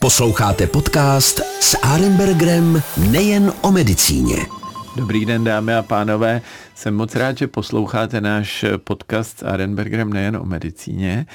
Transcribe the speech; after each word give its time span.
Posloucháte 0.00 0.66
podcast 0.66 1.40
s 1.60 1.78
Arenbergerem 1.82 2.82
nejen 3.10 3.52
o 3.60 3.72
medicíně. 3.72 4.36
Dobrý 4.96 5.24
den, 5.24 5.44
dámy 5.44 5.74
a 5.74 5.82
pánové. 5.82 6.42
Jsem 6.74 6.94
moc 6.94 7.14
rád, 7.14 7.38
že 7.38 7.46
posloucháte 7.46 8.20
náš 8.20 8.64
podcast 8.84 9.38
s 9.38 9.42
Arenbergerem 9.42 10.12
nejen 10.12 10.36
o 10.36 10.44
medicíně. 10.44 11.26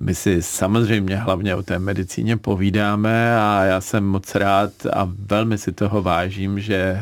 My 0.00 0.14
si 0.14 0.42
samozřejmě 0.42 1.16
hlavně 1.16 1.54
o 1.54 1.62
té 1.62 1.78
medicíně 1.78 2.36
povídáme 2.36 3.36
a 3.36 3.64
já 3.64 3.80
jsem 3.80 4.04
moc 4.04 4.34
rád 4.34 4.70
a 4.92 5.08
velmi 5.26 5.58
si 5.58 5.72
toho 5.72 6.02
vážím, 6.02 6.60
že 6.60 6.76
eh, 6.76 7.00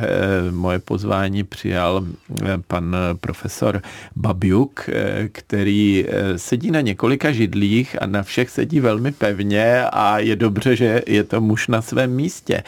moje 0.50 0.78
pozvání 0.78 1.44
přijal 1.44 2.06
eh, 2.06 2.44
pan 2.66 2.96
profesor 3.20 3.82
Babiuk, 4.16 4.88
eh, 4.88 5.28
který 5.32 6.06
sedí 6.36 6.70
na 6.70 6.80
několika 6.80 7.32
židlích 7.32 8.02
a 8.02 8.06
na 8.06 8.22
všech 8.22 8.50
sedí 8.50 8.80
velmi 8.80 9.12
pevně 9.12 9.84
a 9.84 10.18
je 10.18 10.36
dobře, 10.36 10.76
že 10.76 11.02
je 11.06 11.24
to 11.24 11.40
muž 11.40 11.68
na 11.68 11.82
svém 11.82 12.10
místě. 12.10 12.62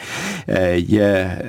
Je, 0.71 1.41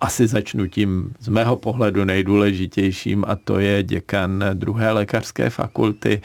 asi 0.00 0.26
začnu 0.26 0.66
tím 0.66 1.12
z 1.20 1.28
mého 1.28 1.56
pohledu 1.56 2.04
nejdůležitějším 2.04 3.24
a 3.28 3.36
to 3.36 3.58
je 3.58 3.82
děkan 3.82 4.44
druhé 4.54 4.92
lékařské 4.92 5.50
fakulty 5.50 6.20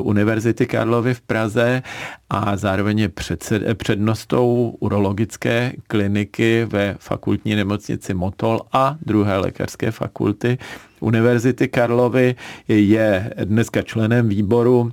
Univerzity 0.00 0.66
Karlovy 0.66 1.14
v 1.14 1.20
Praze 1.20 1.82
a 2.30 2.56
zároveň 2.56 2.98
je 2.98 3.08
předsed, 3.08 3.62
přednostou 3.74 4.76
urologické 4.80 5.72
kliniky 5.86 6.64
ve 6.64 6.96
fakultní 6.98 7.54
nemocnici 7.54 8.14
Motol 8.14 8.60
a 8.72 8.96
druhé 9.06 9.38
lékařské 9.38 9.90
fakulty 9.90 10.58
Univerzity 11.00 11.68
Karlovy. 11.68 12.34
Je 12.68 13.34
dneska 13.44 13.82
členem 13.82 14.28
výboru 14.28 14.92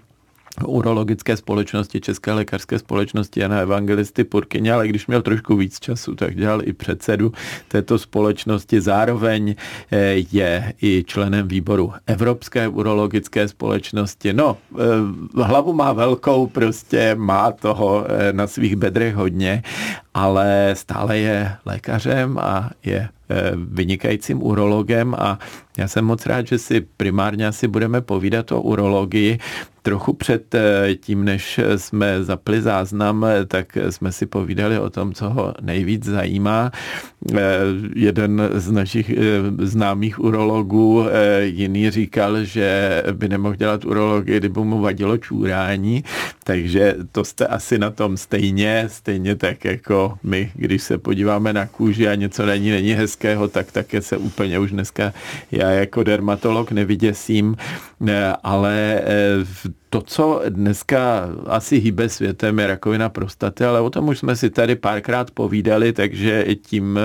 urologické 0.66 1.38
společnosti, 1.38 2.02
České 2.02 2.34
lékařské 2.34 2.80
společnosti 2.80 3.40
Jana 3.40 3.60
Evangelisty 3.60 4.24
Purkyně, 4.24 4.74
ale 4.74 4.88
když 4.88 5.08
měl 5.08 5.22
trošku 5.22 5.56
víc 5.56 5.80
času, 5.80 6.16
tak 6.16 6.36
dělal 6.36 6.62
i 6.64 6.74
předsedu 6.74 7.32
této 7.68 8.00
společnosti. 8.00 8.82
Zároveň 8.82 9.56
eh, 9.92 10.16
je 10.32 10.74
i 10.82 11.04
členem 11.08 11.48
výboru 11.48 11.94
Evropské 12.08 12.68
urologické 12.68 13.48
společnosti. 13.48 14.34
No, 14.34 14.58
eh, 15.38 15.44
hlavu 15.44 15.74
má 15.74 15.94
velkou, 15.94 16.48
prostě 16.48 17.16
má 17.16 17.52
toho 17.52 18.06
eh, 18.08 18.34
na 18.34 18.48
svých 18.48 18.76
bedrech 18.76 19.16
hodně, 19.16 19.64
ale 20.14 20.72
stále 20.74 21.18
je 21.18 21.56
lékařem 21.66 22.38
a 22.38 22.70
je 22.84 23.10
vynikajícím 23.56 24.44
urologem 24.44 25.16
a 25.18 25.40
já 25.78 25.88
jsem 25.88 26.06
moc 26.06 26.26
rád, 26.26 26.48
že 26.48 26.58
si 26.58 26.82
primárně 26.98 27.48
asi 27.48 27.68
budeme 27.68 28.02
povídat 28.02 28.52
o 28.52 28.62
urologii, 28.62 29.40
trochu 29.86 30.14
před 30.14 30.56
eh, 30.56 30.96
tím, 30.96 31.26
než 31.26 31.60
jsme 31.76 32.24
zapli 32.24 32.62
záznam, 32.62 33.26
eh, 33.26 33.46
tak 33.46 33.78
jsme 33.90 34.12
si 34.12 34.26
povídali 34.26 34.80
o 34.80 34.90
tom, 34.90 35.14
co 35.14 35.30
ho 35.30 35.54
nejvíc 35.62 36.06
zajímá. 36.06 36.72
Eh, 37.34 37.40
jeden 37.96 38.42
z 38.54 38.72
našich 38.72 39.12
známých 39.62 40.20
urologů, 40.20 41.06
jiný 41.42 41.90
říkal, 41.90 42.44
že 42.44 43.04
by 43.12 43.30
nemohl 43.30 43.56
dělat 43.56 43.86
urologii, 43.86 44.38
kdyby 44.38 44.60
mu 44.60 44.82
vadilo 44.82 45.18
čůrání, 45.18 46.04
takže 46.44 46.96
to 47.12 47.24
jste 47.24 47.48
asi 47.48 47.78
na 47.78 47.90
tom 47.90 48.18
stejně, 48.18 48.86
stejně 48.88 49.36
tak 49.36 49.66
jako 49.66 50.18
my, 50.24 50.52
když 50.56 50.84
se 50.84 50.98
podíváme 50.98 51.54
na 51.54 51.66
kůži 51.66 52.08
a 52.08 52.16
něco 52.16 52.46
není, 52.46 52.72
není 52.72 52.94
hezkého, 53.16 53.48
tak 53.48 53.72
také 53.72 54.02
se 54.02 54.18
úplně 54.18 54.60
už 54.60 54.72
dneska 54.72 55.14
já 55.52 55.70
jako 55.72 56.04
dermatolog 56.04 56.72
nevyděsím, 56.72 57.56
ale 58.44 59.02
v 59.44 59.68
to, 59.96 60.02
co 60.02 60.42
dneska 60.50 61.30
asi 61.48 61.78
hýbe 61.78 62.10
světem, 62.10 62.60
je 62.60 62.68
rakovina 62.68 63.10
prostaty, 63.10 63.66
ale 63.66 63.80
o 63.82 63.90
tom 63.90 64.08
už 64.08 64.20
jsme 64.20 64.36
si 64.36 64.50
tady 64.50 64.76
párkrát 64.76 65.32
povídali, 65.32 65.94
takže 65.94 66.46
tím 66.56 67.00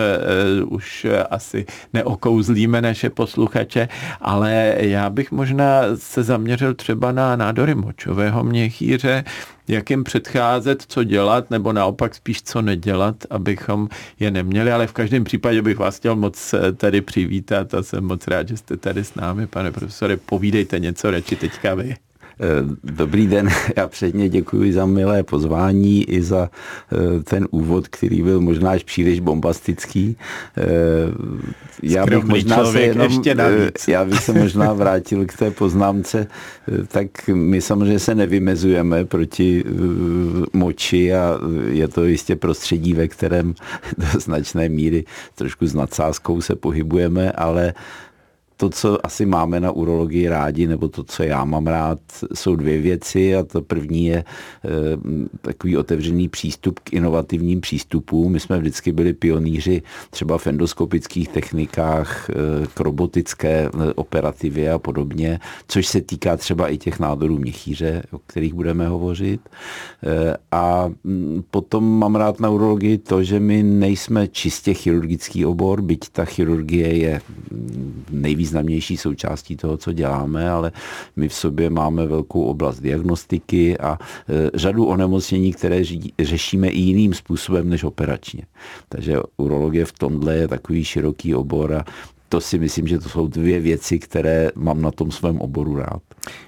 uh, 0.60 0.72
už 0.72 1.06
asi 1.30 1.66
neokouzlíme 1.92 2.82
naše 2.82 3.10
posluchače, 3.10 3.88
ale 4.20 4.74
já 4.78 5.10
bych 5.10 5.32
možná 5.32 5.82
se 5.94 6.22
zaměřil 6.22 6.74
třeba 6.74 7.12
na 7.12 7.36
nádory 7.36 7.74
močového 7.74 8.44
měchýře, 8.44 9.24
jak 9.68 9.90
jim 9.90 10.04
předcházet, 10.04 10.84
co 10.88 11.04
dělat, 11.04 11.50
nebo 11.50 11.72
naopak 11.72 12.14
spíš 12.14 12.42
co 12.42 12.62
nedělat, 12.62 13.16
abychom 13.30 13.88
je 14.20 14.30
neměli, 14.30 14.72
ale 14.72 14.86
v 14.86 14.92
každém 14.92 15.24
případě 15.24 15.62
bych 15.62 15.78
vás 15.78 15.96
chtěl 15.96 16.16
moc 16.16 16.54
eh, 16.54 16.72
tady 16.72 17.00
přivítat 17.00 17.74
a 17.74 17.82
jsem 17.82 18.04
moc 18.04 18.26
rád, 18.26 18.48
že 18.48 18.56
jste 18.56 18.76
tady 18.76 19.04
s 19.04 19.14
námi, 19.14 19.46
pane 19.46 19.72
profesore, 19.72 20.16
povídejte 20.16 20.78
něco 20.78 21.10
radši 21.10 21.36
teďka 21.36 21.74
vy. 21.74 22.09
Eh, 22.42 22.76
dobrý 22.84 23.26
den, 23.26 23.48
já 23.76 23.88
předně 23.88 24.28
děkuji 24.28 24.72
za 24.72 24.86
milé 24.86 25.22
pozvání 25.22 26.10
i 26.10 26.22
za 26.22 26.50
eh, 26.92 27.22
ten 27.22 27.48
úvod, 27.50 27.88
který 27.88 28.22
byl 28.22 28.40
možná 28.40 28.70
až 28.70 28.84
příliš 28.84 29.20
bombastický. 29.20 30.16
Eh, 30.58 30.64
já 31.82 32.06
bych 32.06 32.24
možná 32.24 32.64
se 32.64 32.80
jenom, 32.80 33.10
ještě 33.10 33.34
navíc. 33.34 33.88
já 33.88 34.04
bych 34.04 34.22
se 34.22 34.32
možná 34.32 34.72
vrátil 34.80 35.26
k 35.26 35.36
té 35.36 35.50
poznámce, 35.50 36.26
tak 36.88 37.28
my 37.28 37.60
samozřejmě 37.60 37.98
se 37.98 38.14
nevymezujeme 38.14 39.04
proti 39.04 39.64
moči 40.52 41.14
a 41.14 41.38
je 41.68 41.88
to 41.88 42.04
jistě 42.04 42.36
prostředí, 42.36 42.94
ve 42.94 43.08
kterém 43.08 43.54
do 43.98 44.20
značné 44.20 44.68
míry 44.68 45.04
trošku 45.34 45.66
s 45.66 45.74
nadsázkou 45.74 46.40
se 46.40 46.56
pohybujeme, 46.56 47.32
ale 47.32 47.74
to, 48.60 48.70
co 48.70 49.06
asi 49.06 49.26
máme 49.26 49.60
na 49.60 49.72
urologii 49.72 50.28
rádi, 50.28 50.66
nebo 50.66 50.88
to, 50.88 51.04
co 51.04 51.22
já 51.22 51.44
mám 51.44 51.66
rád, 51.66 51.98
jsou 52.34 52.56
dvě 52.56 52.78
věci 52.78 53.36
a 53.36 53.42
to 53.42 53.62
první 53.62 54.06
je 54.06 54.24
eh, 54.24 54.68
takový 55.40 55.76
otevřený 55.76 56.28
přístup 56.28 56.78
k 56.78 56.92
inovativním 56.92 57.60
přístupům. 57.60 58.32
My 58.32 58.40
jsme 58.40 58.58
vždycky 58.58 58.92
byli 58.92 59.12
pionýři 59.12 59.82
třeba 60.10 60.38
v 60.38 60.46
endoskopických 60.46 61.28
technikách, 61.28 62.30
eh, 62.30 62.34
k 62.74 62.80
robotické 62.80 63.68
eh, 63.68 63.92
operativě 63.94 64.72
a 64.72 64.78
podobně, 64.78 65.40
což 65.68 65.86
se 65.86 66.00
týká 66.00 66.36
třeba 66.36 66.68
i 66.68 66.78
těch 66.78 67.00
nádorů 67.00 67.38
měchýře, 67.38 68.02
o 68.10 68.18
kterých 68.18 68.54
budeme 68.54 68.88
hovořit. 68.88 69.40
A 70.52 70.90
mm, 71.04 71.42
potom 71.50 71.98
mám 71.98 72.16
rád 72.16 72.40
na 72.40 72.50
urologii 72.50 72.98
to, 72.98 73.22
že 73.22 73.40
my 73.40 73.62
nejsme 73.62 74.28
čistě 74.28 74.74
chirurgický 74.74 75.46
obor, 75.46 75.82
byť 75.82 76.08
ta 76.12 76.24
chirurgie 76.24 76.96
je 76.96 77.20
mm, 77.50 78.04
nejvíc 78.10 78.49
nejvýznamnější 78.50 78.96
součástí 78.96 79.56
toho, 79.56 79.76
co 79.76 79.92
děláme, 79.92 80.50
ale 80.50 80.72
my 81.16 81.28
v 81.28 81.34
sobě 81.34 81.70
máme 81.70 82.06
velkou 82.06 82.42
oblast 82.42 82.80
diagnostiky 82.80 83.78
a 83.78 83.98
e, 83.98 84.50
řadu 84.54 84.86
onemocnění, 84.86 85.52
které 85.52 85.82
řešíme 86.18 86.68
i 86.68 86.78
jiným 86.78 87.14
způsobem 87.14 87.68
než 87.68 87.84
operačně. 87.84 88.42
Takže 88.88 89.18
urologie 89.36 89.84
v 89.84 89.92
tomhle 89.92 90.36
je 90.36 90.48
takový 90.48 90.84
široký 90.84 91.34
obor 91.34 91.74
a 91.74 91.84
to 92.28 92.40
si 92.40 92.58
myslím, 92.58 92.86
že 92.86 92.98
to 92.98 93.08
jsou 93.08 93.26
dvě 93.26 93.60
věci, 93.60 93.98
které 93.98 94.50
mám 94.54 94.82
na 94.82 94.90
tom 94.90 95.10
svém 95.10 95.40
oboru 95.40 95.76
rád. 95.76 96.02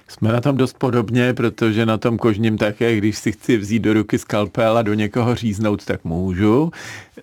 Jsme 0.07 0.31
na 0.31 0.41
tom 0.41 0.57
dost 0.57 0.77
podobně, 0.77 1.33
protože 1.33 1.85
na 1.85 1.97
tom 1.97 2.17
kožním 2.17 2.57
také, 2.57 2.95
když 2.95 3.17
si 3.17 3.31
chci 3.31 3.57
vzít 3.57 3.79
do 3.79 3.93
ruky 3.93 4.19
skalpel 4.19 4.77
a 4.77 4.81
do 4.81 4.93
někoho 4.93 5.35
říznout, 5.35 5.85
tak 5.85 6.03
můžu 6.03 6.71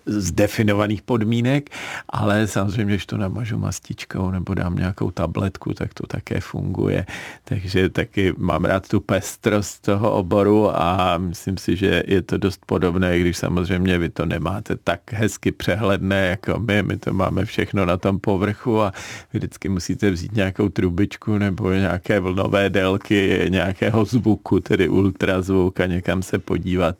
z 0.05 0.31
definovaných 0.31 1.01
podmínek, 1.01 1.69
ale 2.09 2.47
samozřejmě, 2.47 2.93
když 2.93 3.05
to 3.05 3.17
namažu 3.17 3.57
mastičkou 3.57 4.31
nebo 4.31 4.53
dám 4.53 4.75
nějakou 4.75 5.11
tabletku, 5.11 5.73
tak 5.73 5.93
to 5.93 6.07
také 6.07 6.39
funguje. 6.41 7.05
Takže 7.43 7.89
taky 7.89 8.33
mám 8.37 8.65
rád 8.65 8.87
tu 8.87 8.99
pestrost 8.99 9.81
toho 9.81 10.11
oboru 10.11 10.81
a 10.81 11.17
myslím 11.17 11.57
si, 11.57 11.75
že 11.75 12.03
je 12.07 12.21
to 12.21 12.37
dost 12.37 12.65
podobné, 12.65 13.19
když 13.19 13.37
samozřejmě 13.37 13.97
vy 13.97 14.09
to 14.09 14.25
nemáte 14.25 14.75
tak 14.75 15.13
hezky 15.13 15.51
přehledné 15.51 16.27
jako 16.27 16.59
my, 16.59 16.83
my 16.83 16.97
to 16.97 17.13
máme 17.13 17.45
všechno 17.45 17.85
na 17.85 17.97
tom 17.97 18.19
povrchu 18.19 18.81
a 18.81 18.93
vždycky 19.33 19.69
musíte 19.69 20.11
vzít 20.11 20.35
nějakou 20.35 20.69
trubičku 20.69 21.37
nebo 21.37 21.71
nějaké 21.71 22.19
vlnové 22.41 22.69
délky 22.69 23.45
nějakého 23.49 24.05
zvuku, 24.05 24.59
tedy 24.59 24.89
ultrazvuk 24.89 25.79
a 25.79 25.85
někam 25.85 26.23
se 26.23 26.39
podívat. 26.39 26.95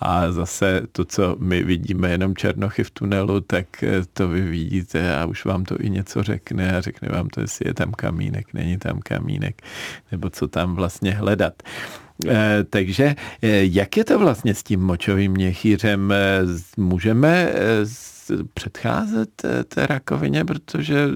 A 0.00 0.32
zase 0.32 0.82
to, 0.92 1.04
co 1.04 1.36
my 1.38 1.62
vidíme 1.62 2.10
jenom 2.10 2.36
černochy 2.36 2.84
v 2.84 2.90
tunelu, 2.90 3.40
tak 3.40 3.82
eh, 3.82 4.02
to 4.12 4.28
vy 4.28 4.40
vidíte 4.40 5.16
a 5.16 5.26
už 5.26 5.44
vám 5.44 5.64
to 5.64 5.76
i 5.80 5.90
něco 5.90 6.22
řekne 6.22 6.76
a 6.76 6.80
řekne 6.80 7.08
vám 7.08 7.28
to, 7.28 7.40
jestli 7.40 7.68
je 7.68 7.74
tam 7.74 7.92
kamínek, 7.92 8.54
není 8.54 8.78
tam 8.78 9.00
kamínek, 9.00 9.62
nebo 10.12 10.30
co 10.30 10.48
tam 10.48 10.74
vlastně 10.74 11.10
hledat. 11.10 11.62
Eh, 12.28 12.64
takže 12.70 13.14
eh, 13.42 13.48
jak 13.64 13.96
je 13.96 14.04
to 14.04 14.18
vlastně 14.18 14.54
s 14.54 14.62
tím 14.62 14.80
močovým 14.80 15.32
měchýřem? 15.32 16.14
Můžeme 16.76 17.52
předcházet 18.54 19.44
eh, 19.44 19.64
té 19.64 19.86
rakovině, 19.86 20.44
protože 20.44 21.08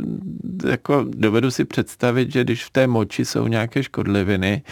jako 0.68 1.06
dovedu 1.08 1.50
si 1.50 1.64
představit, 1.64 2.32
že 2.32 2.44
když 2.44 2.64
v 2.64 2.70
té 2.70 2.86
moči 2.86 3.24
jsou 3.24 3.46
nějaké 3.46 3.82
škodliviny 3.82 4.62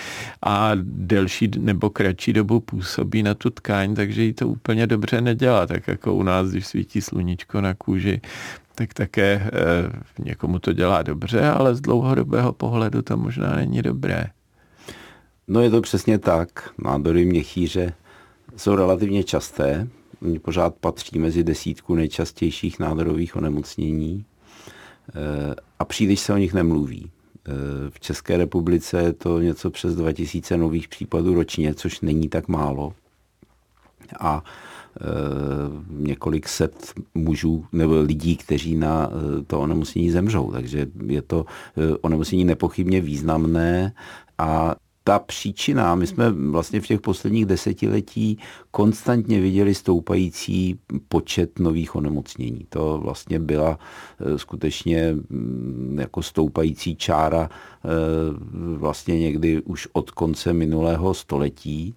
a 0.42 0.70
delší 0.84 1.50
nebo 1.58 1.90
kratší 1.90 2.32
dobu 2.32 2.60
působí 2.60 3.22
na 3.22 3.34
tu 3.34 3.50
tkáň, 3.50 3.94
takže 3.94 4.22
jí 4.22 4.32
to 4.32 4.48
úplně 4.48 4.86
dobře 4.86 5.20
nedělá, 5.20 5.66
tak 5.66 5.88
jako 5.88 6.14
u 6.14 6.22
nás, 6.22 6.50
když 6.50 6.66
svítí 6.66 7.00
sluníčko 7.00 7.60
na 7.60 7.74
kůži, 7.74 8.20
tak 8.74 8.94
také 8.94 9.50
někomu 10.18 10.58
to 10.58 10.72
dělá 10.72 11.02
dobře, 11.02 11.48
ale 11.48 11.74
z 11.74 11.80
dlouhodobého 11.80 12.52
pohledu 12.52 13.02
to 13.02 13.16
možná 13.16 13.56
není 13.56 13.82
dobré. 13.82 14.26
No 15.48 15.60
je 15.60 15.70
to 15.70 15.80
přesně 15.80 16.18
tak. 16.18 16.70
Nádory 16.84 17.24
měchýře 17.24 17.94
jsou 18.56 18.74
relativně 18.74 19.24
časté. 19.24 19.88
Oni 20.22 20.38
pořád 20.38 20.74
patří 20.74 21.18
mezi 21.18 21.44
desítku 21.44 21.94
nejčastějších 21.94 22.78
nádorových 22.78 23.36
onemocnění 23.36 24.24
a 25.78 25.84
příliš 25.84 26.20
se 26.20 26.32
o 26.32 26.36
nich 26.36 26.54
nemluví. 26.54 27.10
V 27.90 28.00
České 28.00 28.36
republice 28.36 29.02
je 29.02 29.12
to 29.12 29.40
něco 29.40 29.70
přes 29.70 29.94
2000 29.96 30.56
nových 30.56 30.88
případů 30.88 31.34
ročně, 31.34 31.74
což 31.74 32.00
není 32.00 32.28
tak 32.28 32.48
málo. 32.48 32.94
A 34.20 34.44
e, 34.44 35.04
několik 35.90 36.48
set 36.48 36.92
mužů 37.14 37.66
nebo 37.72 38.00
lidí, 38.00 38.36
kteří 38.36 38.76
na 38.76 39.10
to 39.46 39.60
onemocnění 39.60 40.10
zemřou. 40.10 40.52
Takže 40.52 40.86
je 41.06 41.22
to 41.22 41.46
onemocnění 42.00 42.44
nepochybně 42.44 43.00
významné 43.00 43.92
a 44.38 44.74
ta 45.04 45.18
příčina, 45.18 45.94
my 45.94 46.06
jsme 46.06 46.30
vlastně 46.30 46.80
v 46.80 46.86
těch 46.86 47.00
posledních 47.00 47.46
desetiletí 47.46 48.38
konstantně 48.70 49.40
viděli 49.40 49.74
stoupající 49.74 50.78
počet 51.08 51.58
nových 51.58 51.94
onemocnění. 51.94 52.66
To 52.68 53.00
vlastně 53.02 53.38
byla 53.38 53.78
eh, 54.20 54.38
skutečně 54.38 55.12
mm, 55.12 55.96
jako 56.00 56.22
stoupající 56.22 56.96
čára 56.96 57.50
eh, 57.50 57.88
vlastně 58.76 59.18
někdy 59.18 59.62
už 59.62 59.88
od 59.92 60.10
konce 60.10 60.52
minulého 60.52 61.14
století 61.14 61.94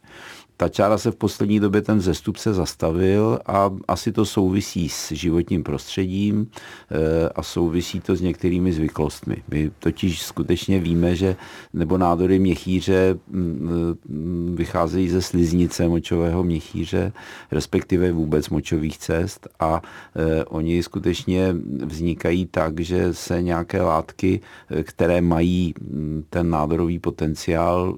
ta 0.57 0.69
čára 0.69 0.97
se 0.97 1.11
v 1.11 1.15
poslední 1.15 1.59
době, 1.59 1.81
ten 1.81 2.01
zestup 2.01 2.37
se 2.37 2.53
zastavil 2.53 3.39
a 3.45 3.71
asi 3.87 4.11
to 4.11 4.25
souvisí 4.25 4.89
s 4.89 5.11
životním 5.11 5.63
prostředím 5.63 6.47
eh, 6.91 7.29
a 7.35 7.43
souvisí 7.43 7.99
to 7.99 8.15
s 8.15 8.21
některými 8.21 8.73
zvyklostmi. 8.73 9.43
My 9.47 9.71
totiž 9.79 10.21
skutečně 10.21 10.79
víme, 10.79 11.15
že 11.15 11.35
nebo 11.73 11.97
nádory 11.97 12.39
měchýře 12.39 13.19
mm, 13.27 14.55
vycházejí 14.55 15.09
ze 15.09 15.21
sliznice 15.21 15.87
močového 15.87 16.43
měchýře, 16.43 17.11
respektive 17.51 18.11
vůbec 18.11 18.49
močových 18.49 18.97
cest 18.97 19.47
a 19.59 19.81
eh, 20.15 20.45
oni 20.45 20.83
skutečně 20.83 21.55
vznikají 21.85 22.45
tak, 22.45 22.79
že 22.79 23.13
se 23.13 23.41
nějaké 23.41 23.81
látky, 23.81 24.39
eh, 24.69 24.83
které 24.83 25.21
mají 25.21 25.73
mm, 25.81 26.23
ten 26.29 26.49
nádorový 26.49 26.99
potenciál, 26.99 27.97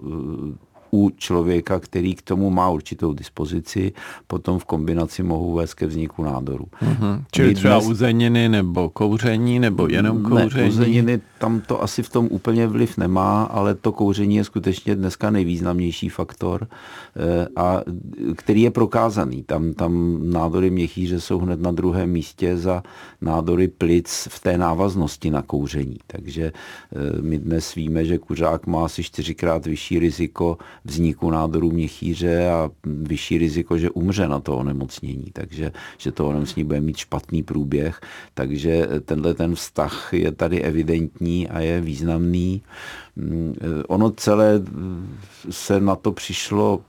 u 0.91 1.09
člověka, 1.17 1.79
který 1.79 2.15
k 2.15 2.21
tomu 2.21 2.49
má 2.49 2.69
určitou 2.69 3.13
dispozici, 3.13 3.93
potom 4.27 4.59
v 4.59 4.65
kombinaci 4.65 5.23
mohou 5.23 5.53
vést 5.53 5.73
ke 5.73 5.87
vzniku 5.87 6.23
nádoru. 6.23 6.65
Mm-hmm. 6.81 7.23
Čili 7.31 7.55
třeba 7.55 7.75
dnes... 7.79 7.89
uzeniny 7.89 8.49
nebo 8.49 8.89
kouření, 8.89 9.59
nebo 9.59 9.87
jenom 9.87 10.23
kouření? 10.23 10.63
Ne, 10.63 10.69
uzeniny, 10.69 11.21
tam 11.37 11.61
to 11.61 11.83
asi 11.83 12.03
v 12.03 12.09
tom 12.09 12.27
úplně 12.31 12.67
vliv 12.67 12.97
nemá, 12.97 13.43
ale 13.43 13.75
to 13.75 13.91
kouření 13.91 14.35
je 14.35 14.43
skutečně 14.43 14.95
dneska 14.95 15.29
nejvýznamnější 15.29 16.09
faktor, 16.09 16.67
eh, 16.67 17.47
a 17.55 17.81
který 18.35 18.61
je 18.61 18.71
prokázaný. 18.71 19.43
Tam, 19.43 19.73
tam 19.73 20.19
nádory 20.31 20.69
měchýře 20.69 21.19
jsou 21.19 21.39
hned 21.39 21.61
na 21.61 21.71
druhém 21.71 22.09
místě 22.09 22.57
za 22.57 22.83
nádory 23.21 23.67
plic 23.67 24.27
v 24.31 24.39
té 24.39 24.57
návaznosti 24.57 25.31
na 25.31 25.41
kouření. 25.41 25.97
Takže 26.07 26.51
eh, 26.51 27.21
my 27.21 27.37
dnes 27.37 27.75
víme, 27.75 28.05
že 28.05 28.17
kuřák 28.17 28.67
má 28.67 28.85
asi 28.85 29.03
čtyřikrát 29.03 29.65
vyšší 29.65 29.99
riziko 29.99 30.57
vzniku 30.85 31.31
nádoru 31.31 31.71
měchýře 31.71 32.49
a 32.49 32.69
vyšší 32.85 33.37
riziko, 33.37 33.77
že 33.77 33.89
umře 33.89 34.27
na 34.27 34.39
to 34.39 34.57
onemocnění, 34.57 35.31
takže 35.33 35.71
že 35.97 36.11
to 36.11 36.27
onemocnění 36.27 36.67
bude 36.67 36.81
mít 36.81 36.97
špatný 36.97 37.43
průběh, 37.43 38.01
takže 38.33 38.87
tenhle 39.05 39.33
ten 39.33 39.55
vztah 39.55 40.09
je 40.13 40.31
tady 40.31 40.61
evidentní 40.61 41.49
a 41.49 41.59
je 41.59 41.81
významný. 41.81 42.61
Mm, 43.15 43.55
ono 43.87 44.11
celé 44.11 44.61
se 45.49 45.79
na 45.79 45.95
to 45.95 46.11
přišlo 46.11 46.81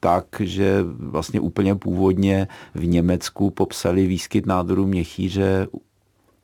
tak, 0.00 0.26
že 0.40 0.84
vlastně 0.98 1.40
úplně 1.40 1.74
původně 1.74 2.48
v 2.74 2.86
Německu 2.86 3.50
popsali 3.50 4.06
výskyt 4.06 4.46
nádoru 4.46 4.86
měchýře 4.86 5.66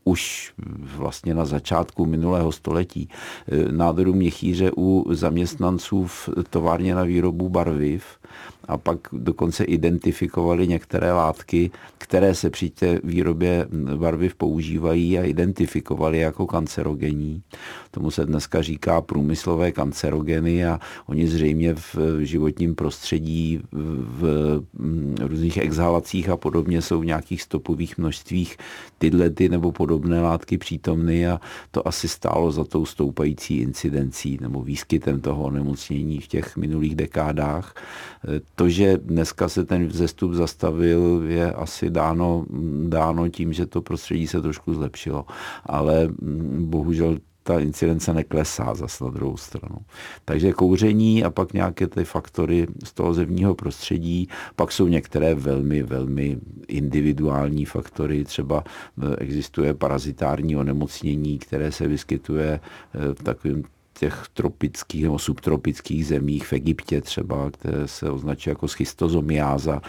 už 0.04 0.52
vlastně 0.96 1.34
na 1.34 1.44
začátku 1.44 2.06
minulého 2.06 2.52
století 2.52 3.08
eh, 3.08 3.72
nádoru 3.72 4.12
měchýře 4.14 4.70
u 4.76 5.14
zaměstnanců 5.14 6.06
v 6.06 6.28
továrně 6.50 6.94
na 6.94 7.02
výrobu 7.02 7.48
barviv 7.48 8.04
a 8.70 8.76
pak 8.76 8.98
dokonce 9.12 9.64
identifikovali 9.64 10.68
některé 10.68 11.12
látky, 11.12 11.70
které 11.98 12.34
se 12.34 12.50
při 12.50 12.70
té 12.70 13.00
výrobě 13.04 13.66
barviv 13.96 14.34
používají 14.34 15.18
a 15.18 15.22
identifikovali 15.22 16.18
jako 16.18 16.46
kancerogenní. 16.46 17.42
Tomu 17.90 18.10
se 18.10 18.26
dneska 18.26 18.62
říká 18.62 19.00
průmyslové 19.00 19.72
kancerogeny 19.72 20.66
a 20.66 20.80
oni 21.06 21.28
zřejmě 21.28 21.74
v 21.74 21.96
životním 22.20 22.74
prostředí, 22.74 23.60
v 23.72 24.62
různých 25.20 25.58
exhalacích 25.58 26.28
a 26.28 26.36
podobně 26.36 26.82
jsou 26.82 27.00
v 27.00 27.06
nějakých 27.06 27.42
stopových 27.42 27.98
množstvích 27.98 28.56
tyhle 28.98 29.30
ty 29.30 29.48
nebo 29.48 29.72
podobné 29.90 30.20
látky 30.20 30.58
přítomny 30.58 31.28
a 31.28 31.40
to 31.70 31.88
asi 31.88 32.08
stálo 32.08 32.52
za 32.52 32.64
tou 32.64 32.86
stoupající 32.86 33.58
incidencí 33.58 34.38
nebo 34.40 34.62
výskytem 34.62 35.20
toho 35.20 35.42
onemocnění 35.42 36.20
v 36.20 36.26
těch 36.26 36.56
minulých 36.56 36.94
dekádách. 36.96 37.74
To, 38.54 38.68
že 38.68 38.98
dneska 38.98 39.48
se 39.48 39.64
ten 39.64 39.86
vzestup 39.86 40.32
zastavil, 40.32 41.22
je 41.26 41.52
asi 41.52 41.90
dáno, 41.90 42.46
dáno 42.88 43.28
tím, 43.28 43.52
že 43.52 43.66
to 43.66 43.82
prostředí 43.82 44.26
se 44.26 44.42
trošku 44.42 44.74
zlepšilo. 44.74 45.26
Ale 45.66 46.06
mm, 46.06 46.66
bohužel 46.70 47.18
ta 47.50 47.60
incidence 47.60 48.14
neklesá 48.14 48.74
zase 48.74 49.04
na 49.04 49.10
druhou 49.10 49.36
stranu. 49.36 49.76
Takže 50.24 50.52
kouření 50.52 51.24
a 51.24 51.30
pak 51.30 51.52
nějaké 51.52 51.86
ty 51.86 52.04
faktory 52.04 52.66
z 52.84 52.92
toho 52.92 53.14
zemního 53.14 53.54
prostředí, 53.54 54.28
pak 54.56 54.72
jsou 54.72 54.88
některé 54.88 55.34
velmi, 55.34 55.82
velmi 55.82 56.38
individuální 56.68 57.64
faktory, 57.64 58.24
třeba 58.24 58.64
e, 58.64 59.16
existuje 59.16 59.74
parazitární 59.74 60.56
onemocnění, 60.56 61.38
které 61.38 61.72
se 61.72 61.88
vyskytuje 61.88 62.50
e, 62.50 62.60
v 63.14 63.22
takovém 63.22 63.62
těch 63.98 64.24
tropických 64.34 65.02
nebo 65.02 65.18
subtropických 65.18 66.06
zemích, 66.06 66.46
v 66.46 66.52
Egyptě 66.52 67.00
třeba, 67.00 67.50
které 67.50 67.88
se 67.88 68.10
označuje 68.10 68.50
jako 68.50 68.68
schistozomiáza, 68.68 69.80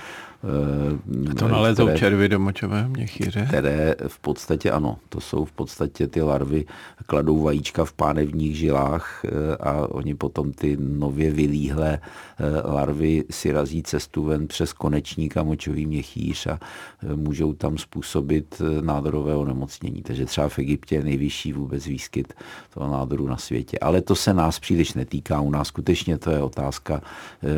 to 1.39 1.47
nalezou 1.47 1.85
které, 1.85 1.99
červy 1.99 2.29
do 2.29 2.39
močového 2.39 2.89
měchýře? 2.89 3.45
Které 3.47 3.95
v 4.07 4.19
podstatě 4.19 4.71
ano, 4.71 4.97
to 5.09 5.21
jsou 5.21 5.45
v 5.45 5.51
podstatě 5.51 6.07
ty 6.07 6.21
larvy, 6.21 6.65
kladou 7.05 7.41
vajíčka 7.41 7.85
v 7.85 7.93
pánevních 7.93 8.57
žilách 8.57 9.25
eh, 9.25 9.57
a 9.59 9.87
oni 9.89 10.15
potom 10.15 10.51
ty 10.51 10.77
nově 10.79 11.31
vylíhlé 11.31 11.99
eh, 11.99 12.67
larvy 12.67 13.23
si 13.29 13.51
razí 13.51 13.83
cestu 13.83 14.23
ven 14.23 14.47
přes 14.47 14.73
konečník 14.73 15.37
a 15.37 15.43
močový 15.43 15.85
měchýř 15.85 16.47
a 16.47 16.59
eh, 16.59 17.15
můžou 17.15 17.53
tam 17.53 17.77
způsobit 17.77 18.61
nádorové 18.81 19.35
onemocnění. 19.35 20.01
Takže 20.01 20.25
třeba 20.25 20.49
v 20.49 20.59
Egyptě 20.59 20.95
je 20.95 21.03
nejvyšší 21.03 21.53
vůbec 21.53 21.85
výskyt 21.85 22.33
toho 22.73 22.91
nádoru 22.91 23.27
na 23.27 23.37
světě. 23.37 23.79
Ale 23.79 24.01
to 24.01 24.15
se 24.15 24.33
nás 24.33 24.59
příliš 24.59 24.93
netýká. 24.93 25.41
U 25.41 25.49
nás 25.49 25.67
skutečně 25.67 26.17
to 26.17 26.31
je 26.31 26.41
otázka, 26.41 27.01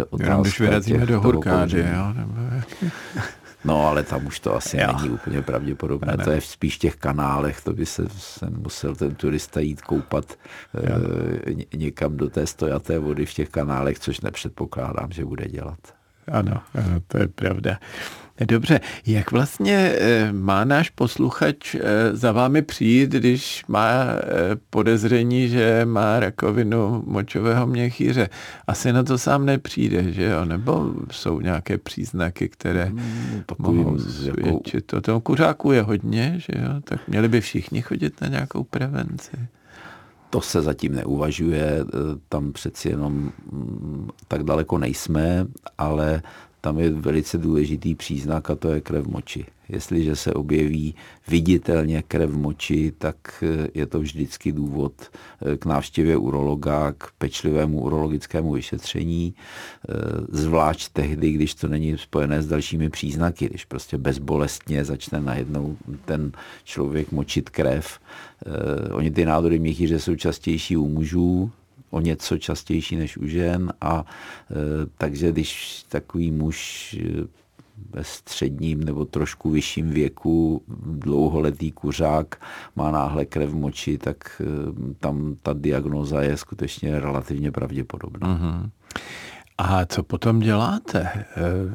otázka 0.10 0.26
Jenom 0.26 0.42
když 0.42 0.60
vyrazíme 0.60 1.06
do 1.06 1.22
Hurkády, 1.22 1.80
jo? 1.80 2.14
Nebo... 2.14 2.34
No, 3.66 3.88
ale 3.88 4.04
tam 4.04 4.26
už 4.26 4.40
to 4.40 4.56
asi 4.56 4.78
jo. 4.78 4.88
není 4.88 5.10
úplně 5.10 5.42
pravděpodobné. 5.42 6.14
Ne. 6.18 6.24
To 6.24 6.32
je 6.32 6.42
spíš 6.42 6.76
v 6.76 6.80
těch 6.80 6.96
kanálech, 6.96 7.62
to 7.62 7.74
by 7.74 7.86
se, 7.86 8.06
se 8.18 8.50
musel 8.50 8.96
ten 8.96 9.16
turista 9.16 9.60
jít 9.60 9.82
koupat 9.82 10.26
e, 11.74 11.78
někam 11.78 12.18
do 12.18 12.30
té 12.30 12.48
stojaté 12.48 13.00
vody 13.00 13.26
v 13.26 13.34
těch 13.34 13.50
kanálech, 13.50 14.00
což 14.00 14.22
nepředpokládám, 14.22 15.12
že 15.12 15.26
bude 15.26 15.48
dělat. 15.48 15.80
Ano, 16.32 16.62
ano 16.76 17.02
to 17.08 17.18
je 17.18 17.28
pravda. 17.28 17.80
Dobře, 18.42 18.80
jak 19.06 19.32
vlastně 19.32 19.96
eh, 19.98 20.32
má 20.32 20.64
náš 20.64 20.90
posluchač 20.90 21.76
eh, 21.76 21.82
za 22.16 22.32
vámi 22.32 22.62
přijít, 22.62 23.10
když 23.10 23.64
má 23.68 23.92
eh, 23.94 24.22
podezření, 24.70 25.50
že 25.50 25.82
má 25.86 26.20
rakovinu 26.20 27.04
močového 27.08 27.68
měchýře? 27.68 28.30
Asi 28.68 28.94
na 28.94 29.04
to 29.04 29.18
sám 29.18 29.46
nepřijde, 29.46 30.12
že 30.12 30.24
jo? 30.24 30.46
Nebo 30.46 30.94
jsou 31.12 31.40
nějaké 31.40 31.78
příznaky, 31.78 32.50
které 32.50 32.86
hmm, 32.86 33.44
mohou 33.58 34.00
svědčit? 34.00 34.94
Jako... 34.94 34.98
O 34.98 35.02
tom 35.02 35.22
kuřáku 35.22 35.72
je 35.72 35.82
hodně, 35.82 36.34
že 36.38 36.54
jo? 36.62 36.82
Tak 36.84 37.08
měli 37.08 37.28
by 37.28 37.42
všichni 37.42 37.82
chodit 37.82 38.22
na 38.22 38.28
nějakou 38.28 38.64
prevenci. 38.64 39.38
To 40.30 40.42
se 40.42 40.62
zatím 40.62 40.96
neuvažuje, 40.96 41.86
tam 42.30 42.54
přeci 42.54 42.90
jenom 42.90 43.32
mm, 43.52 44.10
tak 44.28 44.44
daleko 44.44 44.78
nejsme, 44.78 45.46
ale 45.78 46.22
tam 46.64 46.80
je 46.80 46.90
velice 46.90 47.38
důležitý 47.38 47.96
příznak 47.96 48.50
a 48.50 48.56
to 48.56 48.70
je 48.70 48.82
krev 48.82 49.08
moči. 49.08 49.46
Jestliže 49.70 50.16
se 50.16 50.34
objeví 50.34 50.96
viditelně 51.28 52.04
krev 52.08 52.32
moči, 52.32 52.94
tak 52.98 53.44
eh, 53.44 53.68
je 53.74 53.86
to 53.86 54.00
vždycky 54.00 54.52
důvod 54.52 54.94
eh, 55.02 55.58
k 55.58 55.66
návštěvě 55.66 56.18
urologa, 56.18 56.94
k 56.98 57.12
pečlivému 57.18 57.82
urologickému 57.82 58.52
vyšetření, 58.52 59.34
eh, 59.36 59.94
zvlášť 60.30 60.92
tehdy, 60.94 61.32
když 61.32 61.56
to 61.56 61.68
není 61.68 61.98
spojené 61.98 62.42
s 62.42 62.48
dalšími 62.48 62.90
příznaky, 62.90 63.50
když 63.50 63.66
prostě 63.66 63.98
bezbolestně 63.98 64.86
začne 64.86 65.22
najednou 65.22 65.78
ten 66.06 66.32
člověk 66.64 67.12
močit 67.12 67.50
krev. 67.50 68.00
Oni 68.92 69.12
ty 69.12 69.26
nádory 69.26 69.60
měchýře 69.60 70.00
jsou 70.00 70.16
častější 70.16 70.78
u 70.78 70.88
mužů, 70.90 71.52
o 71.94 72.02
něco 72.02 72.38
častější 72.38 72.96
než 72.96 73.18
u 73.18 73.28
žen 73.28 73.74
a 73.82 74.06
takže 74.98 75.32
když 75.32 75.84
takový 75.90 76.32
muž 76.32 76.96
ve 77.90 78.04
středním 78.04 78.84
nebo 78.84 79.06
trošku 79.06 79.50
vyšším 79.50 79.90
věku 79.90 80.62
dlouholetý 80.86 81.72
kuřák 81.72 82.42
má 82.76 82.92
náhle 82.92 83.26
krev 83.26 83.50
v 83.50 83.56
moči, 83.56 83.98
tak 83.98 84.42
tam 85.00 85.36
ta 85.42 85.54
diagnoza 85.54 86.22
je 86.22 86.38
skutečně 86.38 87.00
relativně 87.00 87.52
pravděpodobná. 87.52 88.28
Uh-huh. 88.28 88.70
A 89.58 89.86
co 89.86 90.04
potom 90.04 90.40
děláte? 90.40 91.10
Eh, 91.14 91.26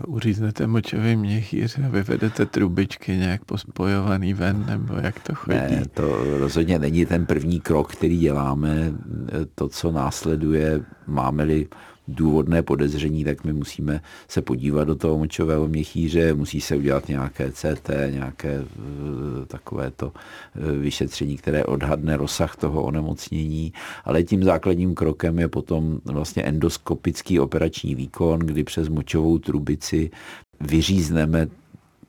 uříznete 0.06 0.66
močový 0.66 1.16
měchýř 1.16 1.78
a 1.78 1.88
vyvedete 1.88 2.46
trubičky 2.46 3.16
nějak 3.16 3.44
pospojovaný 3.44 4.34
ven, 4.34 4.66
nebo 4.66 4.94
jak 4.94 5.20
to 5.20 5.34
chodí? 5.34 5.56
Ne, 5.56 5.82
to 5.94 6.38
rozhodně 6.38 6.78
není 6.78 7.06
ten 7.06 7.26
první 7.26 7.60
krok, 7.60 7.92
který 7.92 8.18
děláme. 8.18 8.92
To, 9.54 9.68
co 9.68 9.92
následuje, 9.92 10.80
máme-li 11.06 11.68
důvodné 12.08 12.62
podezření, 12.62 13.24
tak 13.24 13.44
my 13.44 13.52
musíme 13.52 14.00
se 14.28 14.42
podívat 14.42 14.84
do 14.84 14.94
toho 14.94 15.18
močového 15.18 15.68
měchýře, 15.68 16.34
musí 16.34 16.60
se 16.60 16.76
udělat 16.76 17.08
nějaké 17.08 17.52
CT, 17.52 17.90
nějaké 18.10 18.48
eh, 18.52 19.46
takovéto 19.46 20.12
eh, 20.12 20.72
vyšetření, 20.72 21.36
které 21.36 21.64
odhadne 21.64 22.16
rozsah 22.16 22.56
toho 22.56 22.82
onemocnění, 22.82 23.72
ale 24.04 24.22
tím 24.22 24.44
základním 24.44 24.94
krokem 24.94 25.38
je 25.38 25.48
potom 25.48 26.00
vlastně 26.04 26.42
endoskopický 26.42 27.40
operační 27.40 27.94
výkon, 27.94 28.40
kdy 28.40 28.64
přes 28.64 28.88
močovou 28.88 29.38
trubici 29.38 30.10
vyřízneme 30.60 31.48